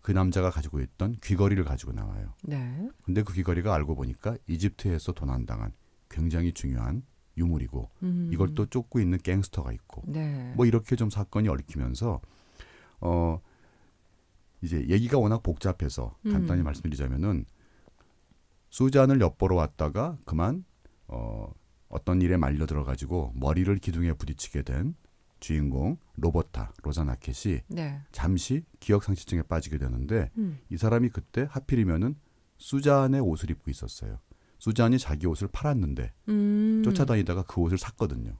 그 0.00 0.12
남자가 0.12 0.48
가지고 0.48 0.80
있던 0.80 1.16
귀걸이를 1.22 1.64
가지고 1.64 1.92
나와요. 1.92 2.32
네. 2.42 2.88
근데 3.04 3.22
그 3.22 3.34
귀걸이가 3.34 3.74
알고 3.74 3.96
보니까 3.96 4.34
이집트에서 4.46 5.12
도난당한 5.12 5.74
굉장히 6.08 6.54
중요한 6.54 7.02
유물이고 7.36 7.90
음. 8.02 8.30
이걸 8.32 8.54
또 8.54 8.66
쫓고 8.66 9.00
있는 9.00 9.18
갱스터가 9.18 9.72
있고 9.72 10.02
네. 10.06 10.52
뭐 10.56 10.66
이렇게 10.66 10.96
좀 10.96 11.10
사건이 11.10 11.48
얽히면서 11.48 12.20
어 13.00 13.40
이제 14.62 14.86
얘기가 14.88 15.18
워낙 15.18 15.42
복잡해서 15.42 16.16
간단히 16.24 16.62
음. 16.62 16.64
말씀드리자면은 16.64 17.44
수잔을 18.70 19.20
엿보러 19.20 19.56
왔다가 19.56 20.18
그만 20.24 20.64
어 21.08 21.52
어떤 21.88 22.20
일에 22.20 22.36
말려 22.36 22.66
들어 22.66 22.84
가지고 22.84 23.32
머리를 23.34 23.74
기둥에 23.78 24.14
부딪히게 24.14 24.62
된 24.62 24.94
주인공 25.38 25.98
로버타 26.16 26.72
로잔 26.82 27.08
아켓이 27.08 27.60
네. 27.68 28.00
잠시 28.10 28.64
기억 28.80 29.04
상실증에 29.04 29.42
빠지게 29.42 29.78
되는데 29.78 30.30
음. 30.38 30.58
이 30.70 30.76
사람이 30.76 31.10
그때 31.10 31.46
하필이면은 31.48 32.16
수잔의 32.58 33.20
옷을 33.20 33.50
입고 33.50 33.70
있었어요. 33.70 34.18
수잔이 34.58 34.98
자기 34.98 35.26
옷을 35.26 35.48
팔았는데 35.48 36.12
음. 36.28 36.82
쫓아다니다가 36.84 37.42
그 37.42 37.60
옷을 37.60 37.78
샀거든요. 37.78 38.32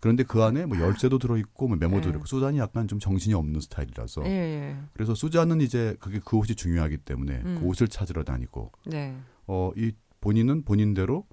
그런데 0.00 0.22
그 0.22 0.42
안에 0.42 0.66
뭐 0.66 0.78
열쇠도 0.78 1.18
들어있고 1.18 1.68
뭐 1.68 1.76
메모도 1.76 2.00
네. 2.00 2.06
들어있고 2.08 2.26
수잔이 2.26 2.58
약간 2.58 2.86
좀 2.86 2.98
정신이 2.98 3.34
없는 3.34 3.60
스타일이라서 3.60 4.24
예, 4.26 4.30
예. 4.30 4.76
그래서 4.92 5.14
수잔은 5.14 5.60
이제 5.60 5.96
그게 6.00 6.20
그 6.24 6.36
옷이 6.36 6.54
중요하기 6.54 6.98
때문에 6.98 7.42
음. 7.44 7.58
그 7.60 7.66
옷을 7.66 7.88
찾으러 7.88 8.22
다니고 8.22 8.72
네. 8.86 9.16
어 9.46 9.72
이 9.76 9.92
본인은 10.20 10.64
본인대로 10.64 11.26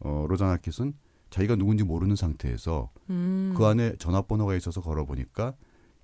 어 0.00 0.26
아켓은 0.28 0.94
자기가 1.30 1.56
누군지 1.56 1.84
모르는 1.84 2.16
상태에서 2.16 2.90
음. 3.10 3.54
그 3.56 3.64
안에 3.64 3.96
전화번호가 3.96 4.54
있어서 4.56 4.80
걸어보니까 4.80 5.54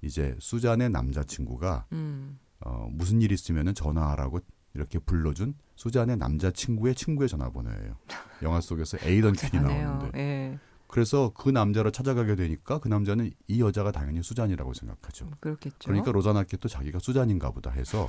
이제 0.03 0.37
수잔의 0.39 0.91
남자친구가 0.91 1.87
음. 1.93 2.39
어 2.61 2.89
무슨 2.91 3.23
일 3.23 3.33
있으면은 3.33 3.75
전화하라고 3.75 4.41
이렇게 4.77 4.99
불러준 4.99 5.55
수잔의 5.75 6.19
남자친구의 6.19 6.95
친구의 6.95 7.29
전화번호예요. 7.29 7.97
영화 8.43 8.61
속에서 8.61 8.99
에이던 9.03 9.33
퀸이 9.33 9.51
복잡하네요. 9.51 9.89
나오는데 9.89 10.19
예. 10.19 10.59
그래서 10.87 11.33
그 11.35 11.49
남자를 11.49 11.91
찾아가게 11.91 12.37
되니까 12.37 12.79
그 12.79 12.89
남자는 12.89 13.31
이 13.49 13.61
여자가 13.61 13.91
당연히 13.91 14.23
수잔이라고 14.23 14.73
생각하죠. 14.75 15.31
그렇겠죠. 15.41 15.77
그러니까 15.85 16.13
로잔 16.13 16.37
아켓도 16.37 16.69
자기가 16.69 16.99
수잔인가 17.01 17.51
보다 17.51 17.71
해서 17.71 18.09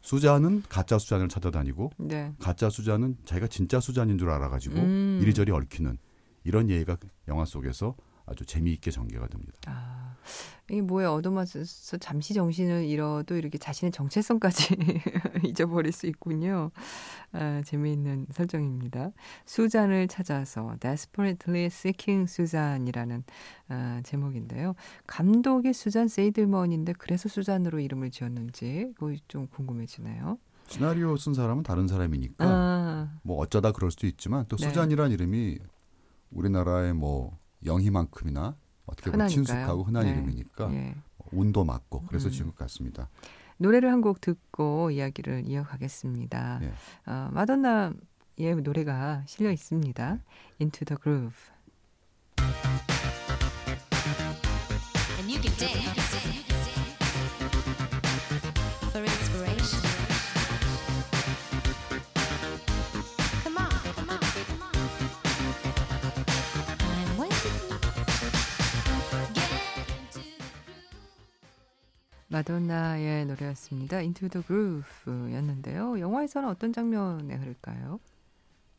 수잔은 0.00 0.62
가짜 0.68 0.98
수잔을 0.98 1.28
찾아다니고 1.28 1.92
네. 1.98 2.34
가짜 2.40 2.70
수잔은 2.70 3.18
자기가 3.24 3.46
진짜 3.48 3.78
수잔인 3.78 4.18
줄 4.18 4.30
알아가지고 4.30 4.76
음. 4.76 5.18
이리저리 5.22 5.52
얽히는 5.52 5.98
이런 6.44 6.70
예가 6.70 6.96
영화 7.28 7.44
속에서 7.44 7.96
아주 8.26 8.44
재미있게 8.44 8.90
전개가 8.90 9.28
됩니다. 9.28 9.58
아, 9.66 10.16
이게 10.68 10.82
뭐에 10.82 11.06
얻어맞아서 11.06 11.98
잠시 11.98 12.34
정신을 12.34 12.84
잃어도 12.84 13.36
이렇게 13.36 13.56
자신의 13.56 13.92
정체성까지 13.92 14.76
잊어버릴 15.46 15.92
수 15.92 16.06
있군요. 16.08 16.72
아, 17.32 17.62
재미있는 17.64 18.26
설정입니다. 18.32 19.12
수잔을 19.44 20.08
찾아서 20.08 20.76
Desperately 20.80 21.66
Seeking 21.66 22.28
Susan이라는 22.28 23.22
아, 23.68 24.00
제목인데요. 24.04 24.74
감독이 25.06 25.72
수잔 25.72 26.08
세이들먼인데 26.08 26.94
그래서 26.94 27.28
수잔으로 27.28 27.78
이름을 27.78 28.10
지었는지 28.10 28.92
그거 28.96 29.14
좀 29.28 29.46
궁금해지네요. 29.46 30.38
시나리오 30.68 31.16
쓴 31.16 31.32
사람은 31.32 31.62
다른 31.62 31.86
사람이니까 31.86 32.44
아, 32.44 33.18
뭐 33.22 33.36
어쩌다 33.38 33.70
그럴 33.70 33.92
수도 33.92 34.08
있지만 34.08 34.46
또 34.48 34.56
네. 34.56 34.66
수잔이라는 34.66 35.12
이름이 35.12 35.58
우리나라의 36.30 36.92
뭐 36.92 37.38
영희만큼이나 37.64 38.56
어떻게 38.86 39.10
보면. 39.10 39.28
친숙하고 39.28 39.84
흔한 39.84 40.04
네. 40.04 40.10
이름이니까 40.12 40.72
예. 40.74 40.94
운도 41.32 41.64
맞고 41.64 42.04
그래서 42.08 42.28
음. 42.28 42.30
지은 42.32 42.46
것 42.48 42.56
같습니다. 42.56 43.08
노래를 43.58 43.90
한 43.90 44.00
곡 44.02 44.20
듣고 44.20 44.90
이야기를 44.90 45.44
이어가겠습니다. 45.46 46.58
네. 46.60 46.72
어, 47.06 47.28
마돈나의 47.32 48.56
노래가 48.62 49.22
실려 49.26 49.50
있습니다. 49.50 50.18
Into 50.60 50.84
the 50.84 50.98
Groove. 51.02 51.34
마돈나의 72.36 73.24
노래였습니다. 73.26 73.96
Into 73.98 74.28
the 74.28 74.44
Groove였는데요. 74.46 75.98
영화에서는 76.00 76.48
어떤 76.48 76.70
장면에 76.70 77.34
흐를까요? 77.34 77.98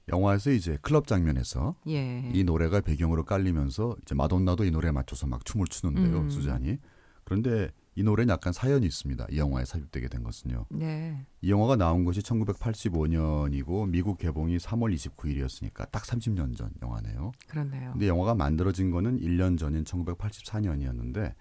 영화에서 0.09 0.51
이제 0.51 0.77
클럽 0.83 1.07
장면에서 1.07 1.75
예. 1.87 2.29
이 2.33 2.43
노래가 2.43 2.81
배경으로 2.81 3.25
깔리면서 3.25 3.95
이제 4.03 4.13
마돈나도 4.13 4.63
이 4.63 4.71
노래에 4.71 4.91
맞춰서 4.91 5.25
막 5.25 5.43
춤을 5.43 5.65
추는데요, 5.67 6.19
음. 6.19 6.29
수잔이. 6.29 6.77
그런데 7.23 7.71
이 7.95 8.03
노래는 8.03 8.31
약간 8.31 8.53
사연이 8.53 8.85
있습니다. 8.85 9.25
이 9.31 9.37
영화에 9.39 9.65
삽입되게 9.65 10.07
된 10.07 10.21
것은요. 10.21 10.67
네. 10.69 11.25
이 11.41 11.49
영화가 11.49 11.77
나온 11.77 12.05
것이 12.05 12.21
1985년이고 12.21 13.89
미국 13.89 14.19
개봉이 14.19 14.57
3월 14.57 14.93
29일이었으니까 14.93 15.89
딱 15.89 16.03
30년 16.03 16.55
전 16.55 16.69
영화네요. 16.83 17.31
그렇네요. 17.47 17.91
근데 17.93 18.07
영화가 18.07 18.35
만들어진 18.35 18.91
거는 18.91 19.19
1년 19.19 19.57
전인 19.57 19.83
1984년이었는데 19.83 21.33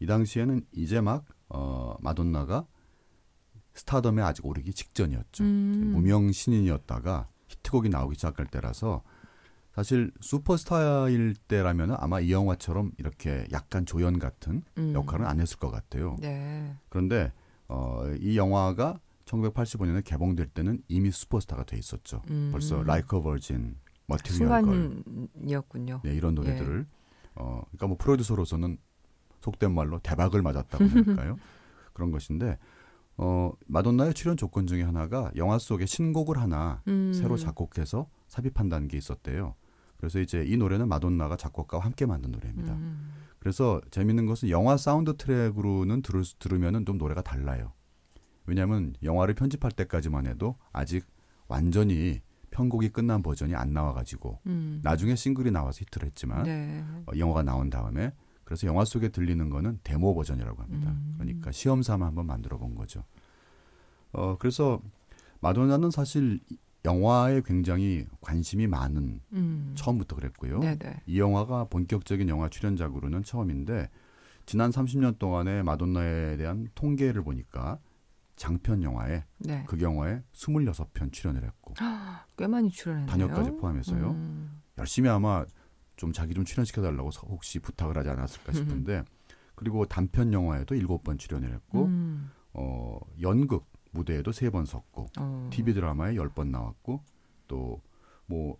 이 0.00 0.06
당시에는 0.06 0.62
이제 0.72 1.02
막 1.02 1.26
어, 1.48 1.96
마돈나가 2.00 2.66
스타덤에 3.74 4.22
아직 4.22 4.44
오르기 4.44 4.72
직전이었죠. 4.72 5.44
음. 5.44 5.92
무명 5.94 6.32
신인이었다가 6.32 7.28
히트곡이 7.48 7.88
나오기 7.88 8.16
시작할 8.16 8.46
때라서 8.46 9.02
사실 9.72 10.10
슈퍼스타일 10.20 11.34
때라면 11.46 11.94
아마 11.98 12.18
이 12.18 12.32
영화처럼 12.32 12.90
이렇게 12.98 13.46
약간 13.52 13.86
조연 13.86 14.18
같은 14.18 14.62
음. 14.76 14.92
역할은 14.94 15.24
안 15.24 15.40
했을 15.40 15.56
것 15.58 15.70
같아요. 15.70 16.16
네. 16.20 16.76
그런데 16.88 17.32
어, 17.68 18.02
이 18.18 18.36
영화가 18.36 18.98
1985년에 19.24 20.02
개봉될 20.04 20.48
때는 20.48 20.82
이미 20.88 21.12
슈퍼스타가 21.12 21.64
돼 21.64 21.78
있었죠. 21.78 22.22
음. 22.30 22.48
벌써 22.50 22.80
Like 22.80 23.16
a 23.16 23.22
Virgin, 23.22 23.76
Material 24.10 24.64
Girl 24.64 25.04
순간이었군요. 25.04 26.00
네, 26.02 26.14
이런 26.14 26.34
노래들을 26.34 26.86
어, 27.36 27.62
그러니까 27.66 27.86
뭐 27.86 27.96
프로듀서로서는 27.98 28.78
속된 29.50 29.72
말로 29.72 29.98
대박을 30.00 30.42
맞았다고 30.42 30.84
할까요? 30.84 31.38
그런 31.94 32.10
것인데 32.10 32.58
어, 33.16 33.52
마돈나의 33.66 34.14
출연 34.14 34.36
조건 34.36 34.66
중에 34.66 34.82
하나가 34.82 35.30
영화 35.36 35.58
속에 35.58 35.86
신곡을 35.86 36.38
하나 36.38 36.82
음. 36.86 37.12
새로 37.12 37.36
작곡해서 37.36 38.08
삽입한다는 38.28 38.86
게 38.88 38.96
있었대요. 38.96 39.54
그래서 39.96 40.20
이제 40.20 40.44
이 40.46 40.56
노래는 40.56 40.88
마돈나가 40.88 41.36
작곡가와 41.36 41.84
함께 41.84 42.06
만든 42.06 42.30
노래입니다. 42.30 42.72
음. 42.74 43.10
그래서 43.40 43.80
재밌는 43.90 44.26
것은 44.26 44.50
영화 44.50 44.76
사운드 44.76 45.16
트랙으로는 45.16 46.02
들을, 46.02 46.24
수- 46.24 46.38
들으면은 46.38 46.84
좀 46.86 46.98
노래가 46.98 47.22
달라요. 47.22 47.72
왜냐하면 48.46 48.94
영화를 49.02 49.34
편집할 49.34 49.72
때까지만 49.72 50.26
해도 50.26 50.56
아직 50.72 51.04
완전히 51.48 52.20
편곡이 52.50 52.90
끝난 52.90 53.22
버전이 53.22 53.54
안 53.56 53.72
나와가지고 53.72 54.40
음. 54.46 54.80
나중에 54.84 55.16
싱글이 55.16 55.50
나와서 55.50 55.80
히트를 55.80 56.06
했지만 56.06 56.44
네. 56.44 56.84
어, 57.06 57.12
영화가 57.18 57.42
나온 57.42 57.68
다음에 57.68 58.12
그래서 58.48 58.66
영화 58.66 58.82
속에 58.86 59.10
들리는 59.10 59.50
거는 59.50 59.78
데모 59.84 60.14
버전이라고 60.14 60.62
합니다. 60.62 60.88
음. 60.90 61.16
그러니까 61.18 61.52
시험 61.52 61.82
삼아 61.82 62.06
한번 62.06 62.24
만들어 62.24 62.56
본 62.56 62.74
거죠. 62.74 63.04
어 64.12 64.38
그래서 64.38 64.80
마돈나는 65.40 65.90
사실 65.90 66.40
이- 66.50 66.56
영화에 66.86 67.42
굉장히 67.44 68.06
관심이 68.22 68.66
많은 68.66 69.20
음. 69.34 69.72
처음부터 69.74 70.16
그랬고요. 70.16 70.60
네네. 70.60 71.02
이 71.04 71.20
영화가 71.20 71.64
본격적인 71.64 72.26
영화 72.30 72.48
출연작으로는 72.48 73.22
처음인데 73.22 73.90
지난 74.46 74.70
30년 74.70 75.18
동안의 75.18 75.62
마돈나에 75.64 76.38
대한 76.38 76.68
통계를 76.74 77.22
보니까 77.24 77.78
장편 78.36 78.82
영화에 78.82 79.24
네. 79.40 79.64
그 79.66 79.78
영화에 79.82 80.22
26편 80.32 81.12
출연을 81.12 81.44
했고 81.44 81.74
꽤 82.38 82.46
많이 82.46 82.70
출연했네요. 82.70 83.10
단역까지 83.10 83.50
포함해서요. 83.58 84.10
음. 84.12 84.62
열심히 84.78 85.10
아마 85.10 85.44
좀 85.98 86.12
자기 86.12 86.32
좀 86.32 86.44
출연시켜 86.46 86.80
달라고 86.80 87.10
혹시 87.26 87.58
부탁을 87.58 87.98
하지 87.98 88.08
않았을까 88.08 88.52
싶은데 88.52 89.04
그리고 89.54 89.84
단편 89.84 90.32
영화에도 90.32 90.74
일곱 90.74 91.02
번 91.02 91.18
출연을 91.18 91.52
했고 91.52 91.84
음. 91.84 92.30
어 92.54 92.98
연극 93.20 93.66
무대에도 93.90 94.32
세 94.32 94.48
번 94.50 94.64
섰고 94.64 95.08
어. 95.18 95.48
TV 95.52 95.74
드라마에 95.74 96.14
열 96.16 96.30
번 96.30 96.50
나왔고 96.50 97.02
또 97.48 97.82
뭐 98.30 98.58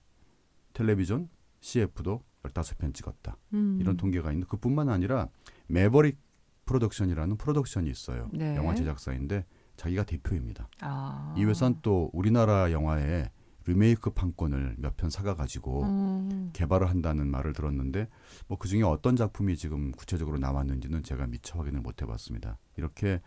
텔레비전 0.73 1.29
CF도 1.61 2.23
15편 2.43 2.95
찍었다. 2.95 3.37
음. 3.53 3.77
이런 3.81 3.99
통계가 3.99 4.31
있는데 4.33 4.47
그뿐만 4.49 4.89
아니라 4.89 5.29
매버릭 5.67 6.19
프로덕션이라는 6.65 7.37
프로덕션이 7.37 7.91
있어요. 7.91 8.31
네. 8.33 8.57
영화 8.57 8.75
제작사인데 8.75 9.45
자기가 9.77 10.05
대표입니다. 10.05 10.69
아. 10.81 11.35
이 11.37 11.45
회사는 11.45 11.81
또 11.83 12.09
우리나라 12.15 12.73
영화의 12.73 13.31
리메이크 13.69 14.11
판권을 14.11 14.77
몇 14.79 14.97
편 14.97 15.11
사가 15.11 15.35
가지고 15.37 15.83
음. 15.85 16.51
개발을 16.55 16.89
한다는 16.89 17.29
말을 17.31 17.53
들었는데 17.53 18.09
뭐 18.49 18.59
그중에 18.59 18.83
어떤 18.83 19.15
작품이 19.15 19.57
지금 19.57 19.93
구체적으로 19.93 20.39
나왔는지는 20.39 21.03
제가 21.03 21.27
미처 21.27 21.59
확인을 21.59 21.81
못 21.81 22.01
해봤습니다. 22.03 22.59
이렇게 22.77 23.21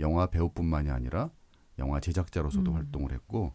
영화 0.00 0.26
배우뿐만이 0.26 0.90
아니라 0.90 1.30
영화 1.78 2.00
제작자로서도 2.00 2.72
음. 2.72 2.76
활동을 2.76 3.12
했고 3.12 3.54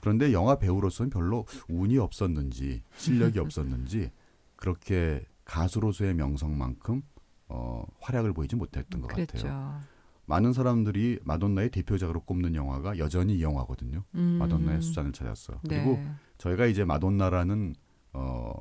그런데 0.00 0.32
영화 0.32 0.58
배우로서는 0.58 1.10
별로 1.10 1.46
운이 1.68 1.98
없었는지 1.98 2.82
실력이 2.96 3.38
없었는지 3.38 4.10
그렇게 4.56 5.24
가수로서의 5.44 6.14
명성만큼 6.14 7.02
어, 7.48 7.84
활약을 8.00 8.32
보이지 8.34 8.56
못했던 8.56 9.00
것 9.00 9.08
그랬죠. 9.08 9.38
같아요. 9.46 9.80
많은 10.28 10.52
사람들이 10.52 11.20
마돈나의 11.24 11.70
대표작으로 11.70 12.20
꼽는 12.20 12.54
영화가 12.54 12.98
여전히 12.98 13.36
이 13.38 13.42
영화거든요. 13.42 14.04
음. 14.14 14.36
마돈나의 14.38 14.82
수잔을 14.82 15.12
찾았어. 15.12 15.60
네. 15.64 15.82
그리고 15.82 15.98
저희가 16.36 16.66
이제 16.66 16.84
마돈나라는 16.84 17.74
어 18.12 18.52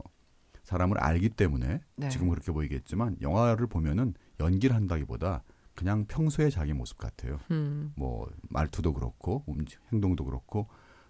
사람을 0.63 0.97
알기 0.97 1.29
때문에 1.29 1.81
네. 1.97 2.09
지금 2.09 2.29
그렇게 2.29 2.53
보이겠지만 2.53 3.17
영화를 3.21 3.67
보면은 3.67 4.13
연기를 4.39 4.75
한다기보다 4.75 5.43
그냥 5.75 6.05
평소의 6.07 6.51
자기 6.51 6.73
모습 6.73 6.97
같아요. 6.97 7.37
음. 7.51 7.91
뭐 7.97 8.29
말투도 8.49 8.93
그렇고 8.93 9.43
움직 9.45 9.79
행동도 9.91 10.23
그렇고 10.23 10.67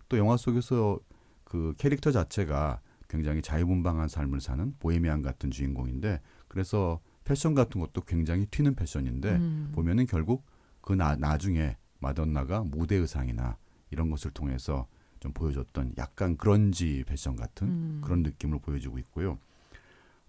또 0.10 0.18
영화 0.18 0.38
속에서 0.38 1.00
그 1.44 1.76
캐릭터 1.78 2.12
자체가 2.12 2.82
굉장히 3.08 3.44
자유분방한 3.44 4.08
삶을 4.08 4.42
사는 4.42 4.74
보헤미안 4.80 5.22
같은 5.22 5.52
주인공인데 5.52 6.20
그래서 6.48 7.00
패션 7.28 7.54
같은 7.54 7.82
것도 7.82 8.02
굉장히 8.02 8.46
튀는 8.46 8.76
패션인데 8.76 9.36
음. 9.36 9.72
보면은 9.76 10.06
결국 10.06 10.46
그 10.80 10.94
나, 10.94 11.18
나중에 11.18 11.76
마돈나가 12.00 12.64
무대 12.64 12.96
의상이나 12.96 13.58
이런 13.92 14.10
것을 14.10 14.32
통해서 14.32 14.88
좀 15.20 15.34
보여줬던 15.34 15.96
약간 15.98 16.38
그런지 16.38 17.04
패션 17.06 17.36
같은 17.36 17.68
음. 17.68 18.02
그런 18.02 18.24
느낌을 18.24 18.60
보여주고 18.60 18.98
있고요. 19.00 19.40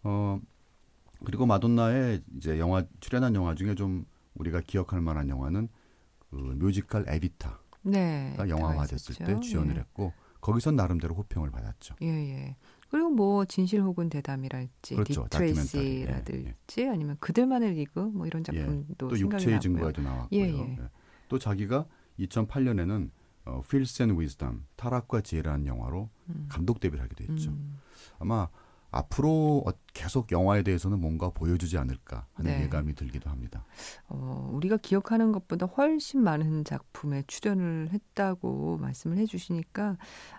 어 0.02 0.40
그리고 1.24 1.46
마돈나의 1.46 2.22
이제 2.37 2.58
영화 2.58 2.84
출연한 2.98 3.37
영화 3.37 3.54
중에 3.54 3.76
좀 3.76 4.04
우리가 4.34 4.61
기억할 4.62 5.00
만한 5.00 5.28
영화는 5.28 5.68
그 6.30 6.37
뮤지컬 6.37 7.04
에비타가 7.08 7.61
네. 7.82 8.34
영화화됐을 8.38 9.14
때. 9.24 9.38
주연을 9.40 9.76
예. 9.76 9.80
했고 9.80 10.12
거기선 10.40 10.74
나름대로 10.74 11.14
호평을 11.14 11.50
받았죠. 11.50 11.94
예, 12.02 12.06
예. 12.06 12.56
그리고 12.90 13.11
뭐 13.11 13.44
진실 13.44 13.83
혹은 13.83 14.09
대담이랄지 14.09 14.94
그렇죠. 14.94 15.24
디트레이시라든지 15.31 16.88
아니면 16.88 17.16
그들만의 17.20 17.74
리그 17.74 18.01
뭐 18.01 18.27
이런 18.27 18.42
작품도 18.42 18.94
또 18.96 19.14
생각이 19.14 19.42
육체의. 19.44 19.61
증거에도 19.61 20.03
나왔고요. 20.03 20.40
예, 20.40 20.48
예. 20.48 20.59
예. 20.59 20.79
또 21.29 21.38
자기가 21.38 21.87
2008년에는 22.18 23.11
어, 23.44 23.61
Feels 23.64 24.03
and 24.03 24.18
Wisdom 24.18 24.64
타락과 24.77 25.20
지혜라는 25.20 25.66
영화로 25.66 26.09
음. 26.29 26.46
감독 26.48 26.81
데뷔를 26.81 27.03
하기도 27.05 27.33
했죠. 27.33 27.51
음. 27.51 27.79
아마 28.18 28.48
앞으로 28.90 29.62
어- 29.66 29.72
계속 29.92 30.31
영화에 30.33 30.62
대해서는 30.62 31.01
뭔가 31.01 31.29
보여주지 31.31 31.77
않을까 31.77 32.27
하는 32.35 32.53
네. 32.53 32.62
예감이 32.64 32.94
들기도 32.94 33.29
합니다. 33.31 33.64
어, 34.09 34.48
우리가 34.53 34.77
기억하는 34.79 35.33
것보다 35.33 35.66
훨씬 35.66 36.22
많은 36.22 36.64
작품에 36.64 37.24
출연을 37.27 37.90
했다고 37.92 38.79
말씀을 38.79 39.18
해주시니까 39.18 39.96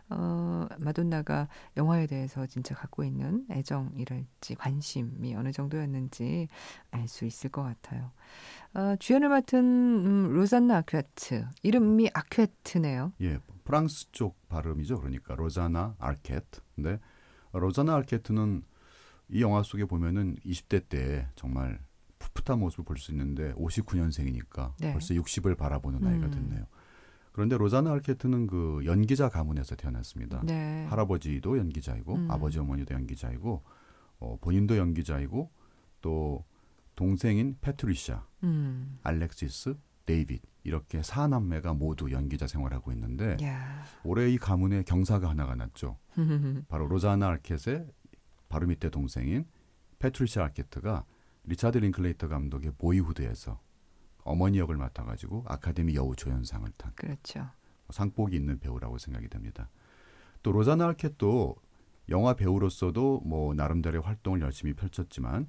어, 0.09 0.67
마돈나가 0.79 1.47
영화에 1.77 2.07
대해서 2.07 2.45
진짜 2.47 2.73
갖고 2.73 3.03
있는 3.03 3.45
애정이랄지 3.51 4.55
관심이 4.55 5.35
어느 5.35 5.51
정도였는지 5.51 6.47
알 6.91 7.07
수 7.07 7.25
있을 7.25 7.49
것 7.49 7.63
같아요. 7.63 8.11
어, 8.73 8.95
주연을 8.99 9.29
맡은 9.29 9.59
음, 9.59 10.33
로잔나 10.33 10.77
아큐에트 10.77 11.45
이름이 11.63 12.09
아큐에트네요. 12.13 13.13
예, 13.21 13.39
프랑스 13.63 14.11
쪽 14.11 14.47
발음이죠. 14.47 14.99
그러니까 14.99 15.35
로자나 15.35 15.95
아르케트. 15.99 16.61
근데 16.75 16.99
로자나 17.53 17.95
아르케트는 17.95 18.63
이 19.29 19.41
영화 19.41 19.63
속에 19.63 19.85
보면은 19.85 20.35
20대 20.45 20.87
때 20.89 21.27
정말 21.35 21.79
풋풋한 22.19 22.59
모습을 22.59 22.83
볼 22.83 22.97
수 22.97 23.11
있는데 23.11 23.53
59년생이니까 23.53 24.73
네. 24.79 24.91
벌써 24.91 25.13
60을 25.13 25.57
바라보는 25.57 26.01
나이가 26.01 26.25
음. 26.25 26.31
됐네요. 26.31 26.65
그런데 27.31 27.57
로자나 27.57 27.91
아르케트는 27.91 28.47
그 28.47 28.81
연기자 28.85 29.29
가문에서 29.29 29.75
태어났습니다. 29.75 30.41
네. 30.43 30.85
할아버지도 30.89 31.57
연기자이고 31.57 32.15
음. 32.15 32.31
아버지 32.31 32.59
어머니도 32.59 32.93
연기자이고 32.93 33.63
어, 34.19 34.37
본인도 34.41 34.77
연기자이고 34.77 35.49
또 36.01 36.43
동생인 36.95 37.55
패트리샤, 37.61 38.25
음. 38.43 38.99
알렉시스, 39.03 39.75
데이빗 40.05 40.41
이렇게 40.63 41.01
사남매가 41.01 41.73
모두 41.73 42.11
연기자 42.11 42.47
생활하고 42.47 42.91
있는데 42.91 43.37
야. 43.43 43.83
올해 44.03 44.29
이 44.29 44.37
가문에 44.37 44.83
경사가 44.83 45.29
하나가 45.29 45.55
났죠. 45.55 45.97
바로 46.67 46.87
로자나 46.87 47.27
아르켓의 47.27 47.87
바로 48.49 48.67
밑에 48.67 48.89
동생인 48.89 49.45
패트리샤 49.99 50.43
아르케트가 50.43 51.05
리차드 51.43 51.77
링클레이터 51.77 52.27
감독의 52.27 52.73
보이후드에서 52.77 53.59
어머니 54.23 54.59
역을 54.59 54.75
맡아가지고 54.77 55.45
아카데미 55.47 55.95
여우 55.95 56.15
조연상을 56.15 56.69
탄 56.77 56.91
그렇죠. 56.95 57.49
상복이 57.89 58.35
있는 58.35 58.59
배우라고 58.59 58.97
생각이 58.97 59.29
됩니다. 59.29 59.69
또 60.43 60.51
로자나 60.51 60.85
아르켓도 60.85 61.55
영화 62.09 62.33
배우로서도 62.33 63.21
뭐 63.25 63.53
나름대로의 63.53 64.01
활동을 64.01 64.41
열심히 64.41 64.73
펼쳤지만 64.73 65.47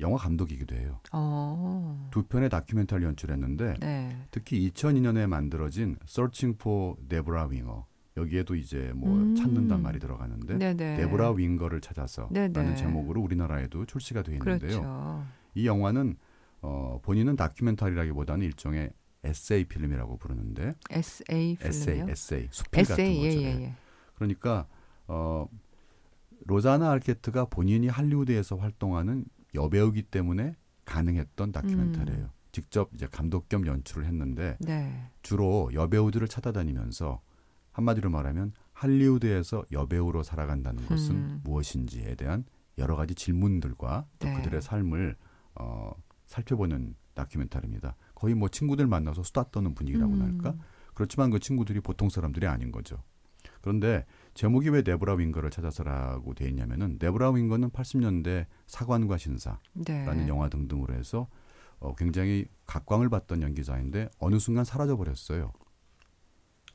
영화 0.00 0.16
감독이기도 0.16 0.74
해요. 0.76 1.00
어. 1.12 2.08
두 2.10 2.22
편의 2.24 2.48
다큐멘터리 2.48 3.04
연출했는데 3.04 3.74
네. 3.80 4.16
특히 4.30 4.70
2002년에 4.70 5.26
만들어진 5.26 5.96
Searching 6.04 6.58
for 6.60 6.96
Deborah 7.08 7.50
Winger 7.50 7.82
여기에도 8.16 8.54
이제 8.54 8.92
뭐 8.94 9.14
음. 9.14 9.34
찾는단 9.34 9.82
말이 9.82 9.98
들어가는데 9.98 10.58
네네. 10.58 10.96
데보라 10.96 11.32
윙거를 11.32 11.80
찾아서 11.80 12.28
네네. 12.32 12.74
제목으로 12.74 13.20
우리나라에도 13.20 13.86
출시가 13.86 14.22
되어 14.22 14.34
있는데요. 14.34 14.80
그렇죠. 14.80 15.24
이 15.54 15.66
영화는 15.66 16.16
어, 16.60 17.00
본인은 17.02 17.36
다큐멘터리라기보다는 17.36 18.44
일종의 18.44 18.90
에세이 19.24 19.64
필름이라고 19.64 20.16
부르는데 20.18 20.72
에세이, 20.90 21.56
필름이요? 21.56 22.06
에세이, 22.08 22.48
수필 22.50 22.84
같은 22.84 23.04
에세이 23.04 23.16
거죠. 23.16 23.38
예예예. 23.38 23.62
예. 23.62 23.74
그러니까 24.14 24.66
어, 25.06 25.48
로자나 26.46 26.90
알케트가 26.90 27.46
본인이 27.46 27.88
할리우드에서 27.88 28.56
활동하는 28.56 29.24
여배우기 29.54 30.04
때문에 30.04 30.56
가능했던 30.84 31.52
다큐멘터리예요. 31.52 32.24
음. 32.24 32.30
직접 32.52 32.90
이제 32.94 33.06
감독 33.10 33.48
겸 33.48 33.66
연출을 33.66 34.06
했는데 34.06 34.56
네. 34.60 35.10
주로 35.22 35.70
여배우들을 35.72 36.26
찾아다니면서 36.28 37.20
한마디로 37.72 38.10
말하면 38.10 38.52
할리우드에서 38.72 39.64
여배우로 39.70 40.22
살아간다는 40.22 40.86
것은 40.86 41.14
음. 41.14 41.40
무엇인지에 41.44 42.14
대한 42.14 42.44
여러 42.78 42.96
가지 42.96 43.14
질문들과 43.14 44.06
또 44.18 44.28
네. 44.28 44.34
그들의 44.36 44.62
삶을 44.62 45.16
어, 45.56 45.92
살펴보는 46.26 46.94
다큐멘터리입니다. 47.14 47.96
거의 48.14 48.34
뭐 48.34 48.48
친구들 48.48 48.86
만나서 48.86 49.22
수다 49.22 49.50
떠는 49.50 49.74
분위기라고나 49.74 50.24
음. 50.24 50.34
할까? 50.34 50.56
그렇지만 50.94 51.30
그 51.30 51.38
친구들이 51.38 51.80
보통 51.80 52.08
사람들이 52.08 52.46
아닌 52.46 52.72
거죠. 52.72 53.02
그런데 53.60 54.06
제목이 54.38 54.68
왜 54.68 54.82
네브라 54.86 55.14
윙거를 55.14 55.50
찾아서라고 55.50 56.32
돼 56.32 56.48
있냐면은 56.48 56.96
네브라 57.00 57.32
윙거는 57.32 57.70
80년대 57.70 58.46
사관과 58.68 59.18
신사라는 59.18 59.58
네. 59.84 60.28
영화 60.28 60.48
등등으로 60.48 60.94
해서 60.94 61.26
어, 61.80 61.96
굉장히 61.96 62.46
각광을 62.64 63.08
받던 63.08 63.42
연기자인데 63.42 64.08
어느 64.20 64.38
순간 64.38 64.64
사라져 64.64 64.96
버렸어요. 64.96 65.52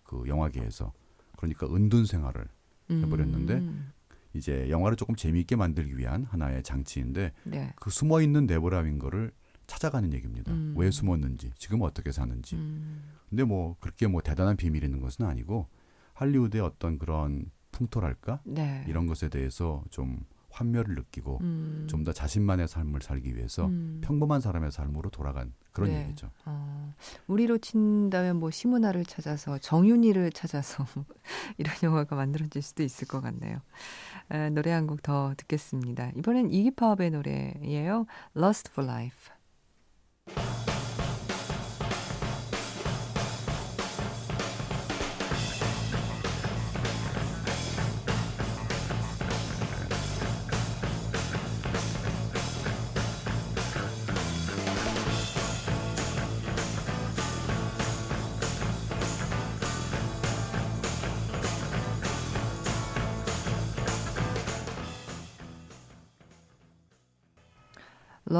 그 0.03 0.25
영화계에서. 0.27 0.91
그러니까 1.37 1.67
은둔 1.73 2.05
생활을 2.05 2.49
해버렸는데 2.91 3.53
음. 3.53 3.93
이제 4.33 4.69
영화를 4.69 4.97
조금 4.97 5.15
재미있게 5.15 5.55
만들기 5.55 5.97
위한 5.97 6.25
하나의 6.25 6.63
장치인데 6.63 7.31
네. 7.45 7.73
그 7.77 7.89
숨어 7.89 8.21
있는 8.21 8.45
네브라 8.45 8.79
윙거를 8.79 9.31
찾아가는 9.67 10.11
얘기입니다. 10.11 10.51
음. 10.51 10.73
왜 10.75 10.91
숨었는지, 10.91 11.53
지금 11.55 11.81
어떻게 11.81 12.11
사는지. 12.11 12.57
음. 12.57 13.03
근데 13.29 13.45
뭐 13.45 13.77
그렇게 13.79 14.07
뭐 14.07 14.19
대단한 14.21 14.57
비밀이 14.57 14.83
있는 14.83 14.99
것은 14.99 15.25
아니고 15.25 15.69
할리우드의 16.13 16.61
어떤 16.63 16.97
그런 16.99 17.51
풍토랄까 17.71 18.39
네. 18.45 18.83
이런 18.87 19.07
것에 19.07 19.29
대해서 19.29 19.83
좀 19.89 20.25
환멸을 20.51 20.93
느끼고 20.93 21.39
음. 21.41 21.87
좀더 21.89 22.13
자신만의 22.13 22.67
삶을 22.67 23.01
살기 23.01 23.35
위해서 23.35 23.65
음. 23.65 24.01
평범한 24.03 24.39
사람의 24.39 24.71
삶으로 24.71 25.09
돌아간 25.09 25.51
그런 25.71 25.89
네. 25.89 26.03
얘기죠. 26.03 26.29
어, 26.45 26.93
우리로 27.25 27.57
친다면 27.57 28.35
뭐 28.35 28.51
시문화를 28.51 29.03
찾아서 29.05 29.57
정윤이를 29.57 30.31
찾아서 30.31 30.85
이런 31.57 31.73
영화가 31.81 32.15
만들어질 32.15 32.61
수도 32.61 32.83
있을 32.83 33.07
것 33.07 33.19
같네요. 33.21 33.61
에, 34.29 34.51
노래 34.51 34.69
한 34.69 34.85
곡 34.85 35.01
더 35.01 35.33
듣겠습니다. 35.37 36.11
이번엔 36.15 36.51
이기파업의 36.51 37.09
노래예요. 37.09 38.05
Lust 38.37 38.69
for 38.71 38.87
Life. 38.87 39.33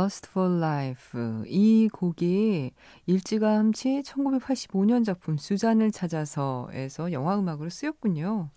Lust 0.04 0.28
for 0.30 0.58
Life. 0.58 1.20
이 1.48 1.90
곡이 1.92 2.72
일찌감치 3.06 4.02
1985년 4.06 5.06
작품 5.06 5.38
수잔을 5.38 5.92
찾아서에서 5.92 7.12
영화 7.14 7.40
음악으로 7.40 7.70
쓰였군요. 7.70 8.50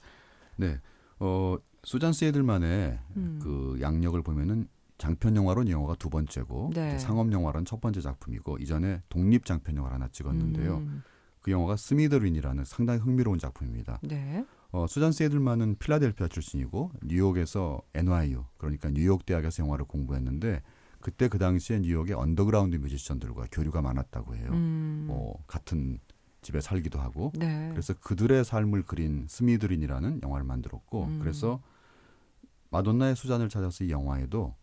네, 0.56 0.80
어 1.20 1.56
수잔 1.85 2.12
세이들만의 2.12 2.98
음. 3.16 3.38
그 3.40 3.78
양력을 3.80 4.20
보면은 4.22 4.68
장편 4.98 5.37
영화로는 5.37 5.68
이 5.68 5.72
영화가 5.72 5.94
두 5.96 6.11
번째고 6.11 6.70
네. 6.74 6.98
상업 6.98 7.30
영화로는 7.30 7.64
첫 7.64 7.80
번째 7.80 8.00
작품이고 8.00 8.59
이전에 8.59 9.02
독립 9.09 9.44
장편 9.44 9.76
영화를 9.76 9.94
하나 9.94 10.09
찍었는데요. 10.09 10.78
음. 10.78 11.02
그 11.42 11.52
영화가 11.52 11.76
스미더린이라는 11.76 12.64
상당히 12.64 12.98
흥미로운 12.98 13.38
작품입니다. 13.38 14.00
네. 14.02 14.44
어, 14.72 14.87
수잔 14.88 15.12
세이들만은 15.12 15.76
필라델피아 15.78 16.26
출신이고 16.26 16.90
뉴욕에서 17.04 17.82
NYU 17.94 18.44
그러니까 18.59 18.90
뉴욕 18.90 19.24
대학에서 19.24 19.62
영화를 19.62 19.85
공부했는데 19.85 20.62
그때 21.06 21.28
그 21.28 21.38
당시에 21.38 21.78
뉴욕의 21.78 22.16
언더그라운드 22.16 22.74
뮤지션들과 22.78 23.46
교류가 23.52 23.80
많았다고 23.80 24.34
해요. 24.34 24.48
음. 24.50 25.04
뭐 25.06 25.40
같은 25.46 26.00
집에 26.42 26.60
살기도 26.60 26.98
하고 26.98 27.30
네. 27.36 27.68
그래서 27.70 27.94
그들의 27.94 28.44
삶을 28.44 28.82
그린 28.82 29.24
Smithereens이라는 29.28 30.22
영화를 30.24 30.44
만들었고 30.44 31.04
음. 31.04 31.20
그래서 31.20 31.62
마돈나의 32.70 33.14
수잔을 33.14 33.48
찾아서 33.48 33.84
이 33.84 33.90
영화에도 33.90 34.56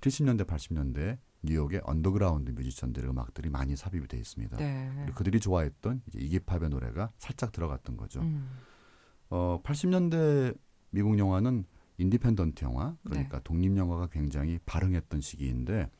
70년대 0.00 0.46
80년대 0.46 1.18
뉴욕의 1.42 1.80
언더그라운드 1.82 2.52
뮤지션들의 2.52 3.10
음악들이 3.10 3.50
많이 3.50 3.74
삽입이 3.74 4.06
돼 4.06 4.18
있습니다. 4.18 4.56
네. 4.56 4.92
그리고 5.00 5.14
그들이 5.14 5.40
좋아했던 5.40 6.02
이기팝의 6.14 6.68
노래가 6.70 7.10
살짝 7.18 7.50
들어갔던 7.50 7.96
거죠. 7.96 8.20
음. 8.20 8.48
어, 9.30 9.60
80년대 9.64 10.56
미국 10.90 11.18
영화는 11.18 11.64
independent 11.98 12.64
영화, 12.64 12.90
네. 13.02 13.10
그러니까 13.10 13.40
독립 13.40 13.76
영화가 13.76 14.08
굉장히 14.08 14.58
발흥했던 14.66 15.20
시기인데 15.20 15.90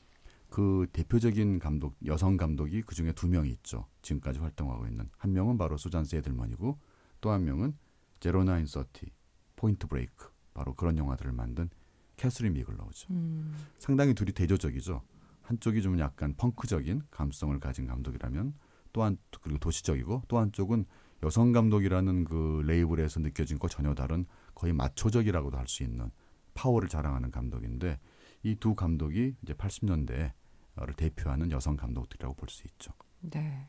그 0.48 0.86
대표적인 0.92 1.58
감독 1.58 1.96
여성 2.06 2.36
감독이 2.36 2.82
그 2.82 2.94
중에 2.94 3.12
두 3.12 3.28
명이 3.28 3.50
있죠. 3.50 3.86
지금까지 4.02 4.38
활동하고 4.38 4.86
있는 4.86 5.06
한 5.18 5.32
명은 5.32 5.58
바로 5.58 5.76
수잔 5.76 6.04
세들먼이고 6.04 6.78
또 7.20 7.30
한 7.30 7.44
명은 7.44 7.76
Zero 8.20 8.43
Dark 8.43 8.66
Thirty, 8.66 9.12
Point 9.56 9.86
Break 9.86 10.30
바로 10.54 10.74
그런 10.74 10.96
영화들을 10.96 11.32
만든 11.32 11.68
캐스린 12.16 12.54
비글로우죠. 12.54 13.12
음. 13.12 13.54
상당히 13.78 14.14
둘이 14.14 14.32
대조적이죠. 14.32 15.02
한쪽이 15.42 15.82
좀 15.82 15.98
약간 15.98 16.34
펑크적인 16.34 17.02
감성을 17.10 17.58
가진 17.60 17.86
감독이라면 17.86 18.54
또한 18.92 19.16
그리고 19.40 19.58
도시적이고 19.58 20.22
또 20.28 20.38
한쪽은 20.38 20.84
여성 21.22 21.52
감독이라는 21.52 22.24
그 22.24 22.62
레이블에서 22.64 23.20
느껴진 23.20 23.58
것 23.58 23.70
전혀 23.70 23.94
다른 23.94 24.24
거의 24.58 24.72
마초적이라고도 24.72 25.56
할 25.56 25.66
수 25.68 25.82
있는 25.84 26.10
파워를 26.54 26.88
자랑하는 26.88 27.30
감독인데 27.30 27.98
이 28.42 28.56
두 28.56 28.74
감독이 28.74 29.34
이제 29.42 29.52
80년대를 29.54 30.96
대표하는 30.96 31.50
여성 31.52 31.76
감독들이라고 31.76 32.34
볼 32.34 32.48
수 32.48 32.64
있죠. 32.66 32.92
네. 33.20 33.68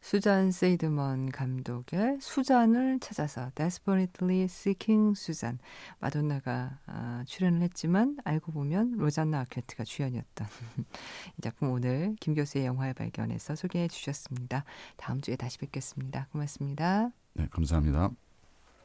수잔 0.00 0.50
세이드먼 0.50 1.30
감독의 1.32 2.18
수잔을 2.20 2.98
찾아서 3.00 3.50
Desperately 3.54 4.44
Seeking 4.44 5.18
수잔 5.18 5.58
마돈나가 5.98 6.78
아, 6.86 7.22
출연을 7.26 7.60
했지만 7.62 8.16
알고 8.24 8.52
보면 8.52 8.92
로잔나 8.96 9.40
아큐트가 9.40 9.84
주연이었던 9.84 10.46
이 11.36 11.42
작품 11.42 11.70
오늘 11.72 12.16
김 12.20 12.34
교수의 12.34 12.64
영화의 12.64 12.94
발견에서 12.94 13.54
소개해 13.54 13.88
주셨습니다. 13.88 14.64
다음 14.96 15.20
주에 15.20 15.36
다시 15.36 15.58
뵙겠습니다. 15.58 16.28
고맙습니다. 16.32 17.10
네, 17.34 17.46
감사합니다. 17.50 18.10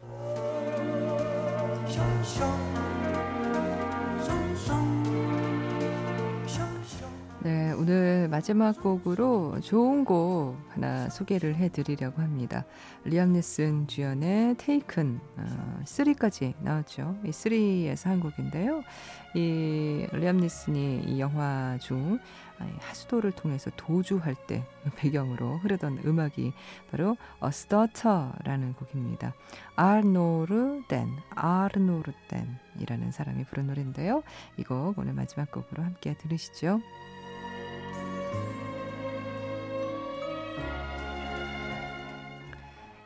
oh 0.07 1.95
oh 4.69 5.14
네, 7.45 7.73
오늘 7.73 8.27
마지막 8.27 8.81
곡으로 8.81 9.59
좋은 9.61 10.03
곡 10.03 10.57
하나 10.69 11.07
소개를 11.09 11.53
해드리려고 11.57 12.19
합니다. 12.23 12.65
리암 13.03 13.33
니슨 13.33 13.85
주연의 13.85 14.55
테이큰 14.57 15.19
어, 15.37 15.79
3까지 15.83 16.55
나왔죠. 16.61 17.15
이 17.23 17.29
3에서 17.29 18.05
한 18.05 18.19
곡인데요. 18.19 18.81
이 19.35 20.07
리암 20.11 20.37
니슨이 20.37 21.03
이 21.05 21.19
영화 21.19 21.77
중 21.79 22.17
하수도를 22.79 23.33
통해서 23.33 23.69
도주할 23.75 24.33
때 24.47 24.63
배경으로 24.95 25.57
흐르던 25.57 25.99
음악이 26.03 26.51
바로 26.89 27.15
A 27.43 27.49
Stutter라는 27.49 28.73
곡입니다. 28.73 29.35
아르노르덴, 29.75 31.09
아르노르덴이라는 31.29 33.11
사람이 33.11 33.43
부른 33.43 33.67
노래인데요. 33.67 34.23
이 34.57 34.63
곡 34.63 34.97
오늘 34.97 35.13
마지막 35.13 35.51
곡으로 35.51 35.83
함께 35.83 36.15
들으시죠. 36.17 36.79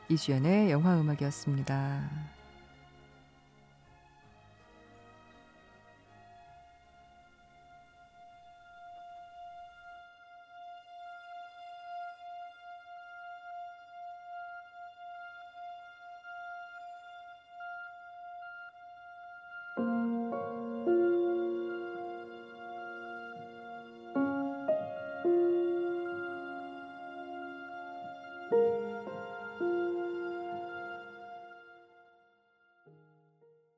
이주연의 0.09 0.71
영화 0.71 0.99
음악이었습니다. 0.99 2.38